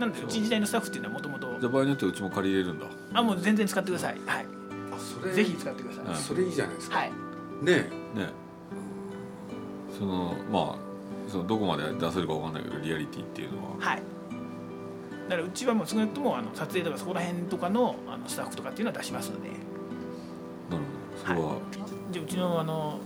[0.00, 1.46] なのでうち時代のスタッフっていうのはもともと。
[1.60, 2.86] じゃあ場合によってはうちも借りれるんだ。
[3.12, 4.18] あもう全然使ってください。
[4.24, 4.46] はい。
[4.92, 7.10] あそれぜひ使ってください、うんそれいいじゃないですか、はい。
[7.10, 7.14] ね
[7.66, 7.68] え。
[8.18, 8.28] ね
[9.98, 13.76] そのまあそのどこまで出せるかわかんないけどリアリティっていうのは。
[13.78, 14.02] はい。
[15.28, 19.50] だからうちはもう少なくともあの撮影とかそこら辺とかのあのスタッフとかっていうのは出しますので。
[20.70, 21.26] なるほど。
[21.26, 21.56] それは、
[22.10, 22.98] じゃあうちのあの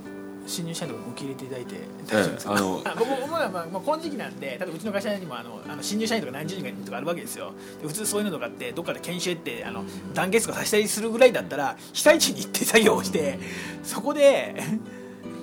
[0.46, 7.52] 新入社員とかも受け入れていただいてえ大丈夫ですか、えあのあ僕僕らまあ、まあ、この時期なんでただうちの会社にもあのあの新入社員とか何十人とかあるわけですよ。
[7.80, 13.38] で普通そういうのとかってどっかで研修ってあの団結とかさせたりするぐらいだったら被災地に行って作業をして
[13.82, 14.62] そこで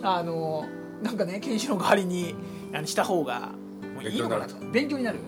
[0.03, 0.65] あの
[1.01, 2.35] なんかね研修の代わりに
[2.73, 3.51] あのした方が
[3.95, 4.55] もういいのかなと。
[4.71, 5.19] 勉強になる。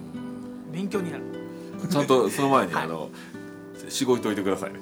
[0.72, 1.24] 勉強になる。
[1.90, 2.84] ちゃんとその前に、はい。
[2.86, 3.10] あの
[3.90, 4.74] しごいといてください。
[4.74, 4.80] ね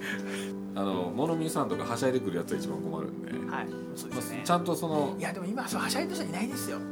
[0.73, 4.41] あの物見さんとかはしゃいでくるやつは一番困るんで、はいそうですね。
[4.45, 6.77] ちゃんとそのいやでも今そうはしゃいでる人いないですよ。
[6.77, 6.85] うん。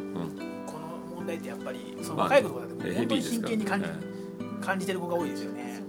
[0.65, 5.81] この問題ってやっぱりそのまあ若い子とかでもヘ本当にビーですから真剣に感じ,、え感じてる子が多いですよね。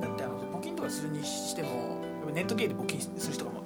[0.00, 3.62] だってあの募金とかするにしてもやっぱネット系で募金する人がも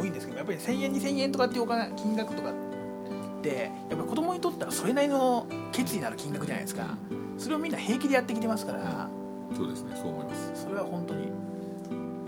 [0.00, 6.96] 多いんですけどやっぱり1000円2000円とかっていうお金金額とかってやっぱり子供にとってはそれなりの決意のある金額じゃないですか。
[7.38, 9.08] それをみんな平気でやってきてますから。
[9.56, 10.62] そうですねそう思います。
[10.62, 11.24] それは本当に。
[11.24, 11.26] い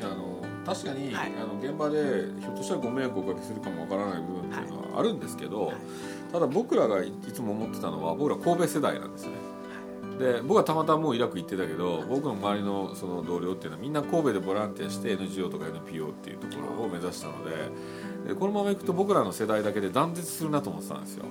[0.00, 0.31] やあの
[0.64, 1.32] 確かに、はい。
[1.36, 5.72] あの現場でひょっとしたらご迷惑をおかけするかもわからない部分っていうのはあるんですけど、
[6.32, 9.36] ただ僕らがいつも思ってたのは僕ら神戸世代なんですよね。
[10.18, 21.24] で僕はたまたまもうイラク行ってたけど僕の周りのその同僚っていうのはみんな神戸でボランティアして NGO とか NPO っていうところを目指したのででこのままいくと僕らの世代だけで断絶するなと思ってたんですよ。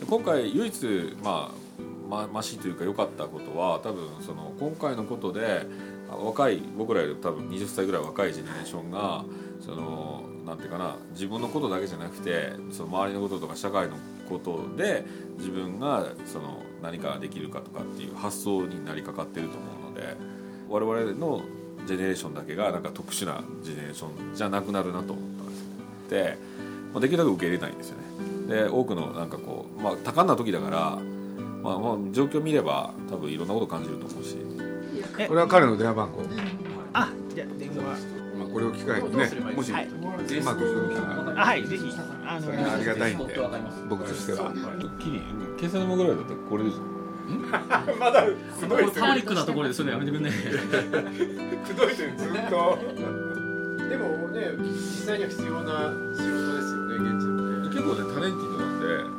[0.00, 1.68] で今回唯一まあ
[2.08, 5.66] まましというか良かったことは多分その今回のことで
[5.97, 9.24] あ若い僕らより多分20歳ぐらい若いジェネレーションが
[9.60, 13.96] そのなんていうかな自分のことだけじゃなくてその周りのこととか社会の
[14.28, 15.04] ことで
[15.38, 20.16] 自分がその何かできるかとかっていう発想になりかかってると思うので
[20.68, 21.42] 我々の
[21.86, 25.74] ジェネレーションだけがなんか特殊なジェネレーションじゃなくなるなと思ったんですね。
[26.10, 26.38] で、
[26.92, 28.04] まあ、できるだけ受け入れないんですよね。
[28.48, 30.98] で多くのなんかこう、まあ、多感な時だから、
[31.62, 34.36] まあ、まあ状況見れば多分いろんなこと感じると思うし
[35.26, 36.22] これは彼の電話番号、
[36.92, 38.18] あじゃあ電話。
[38.38, 39.24] まあ、これを機会にね
[39.56, 39.88] もしうはい。
[40.44, 41.92] まくいくはいぜひ。
[42.24, 43.34] あのありがたいんで
[43.88, 44.52] 僕としては。
[45.00, 45.20] キリ
[45.58, 46.98] 計算のぐらいだったらこれでしょ。
[47.98, 48.84] まだくどい。
[48.92, 50.30] パニックなところでそれやめてくんね。
[50.30, 52.78] くどいてるずっと。
[53.88, 57.68] でもね実際には必要な仕事ですよね現地でもね。
[57.68, 59.17] 結構ねタレンティードなんであの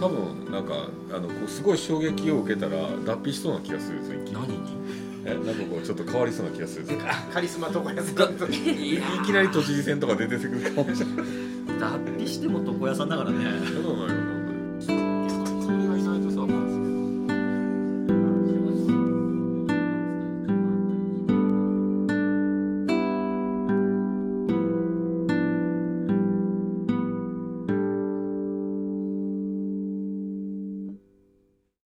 [0.00, 4.58] 多分なんかあのこうすごい衝撃を受けたら脱皮しそうな気がするんですよ一気に何に？
[5.24, 6.86] えなんかこうちょっと変わりそうな気がする。
[7.32, 8.50] カリスマ床屋さんとい
[9.26, 11.26] きなり都知事選とか出てくるかもしれない
[11.80, 13.44] 脱皮しても床屋さんだからね。
[13.82, 14.37] そうなのよ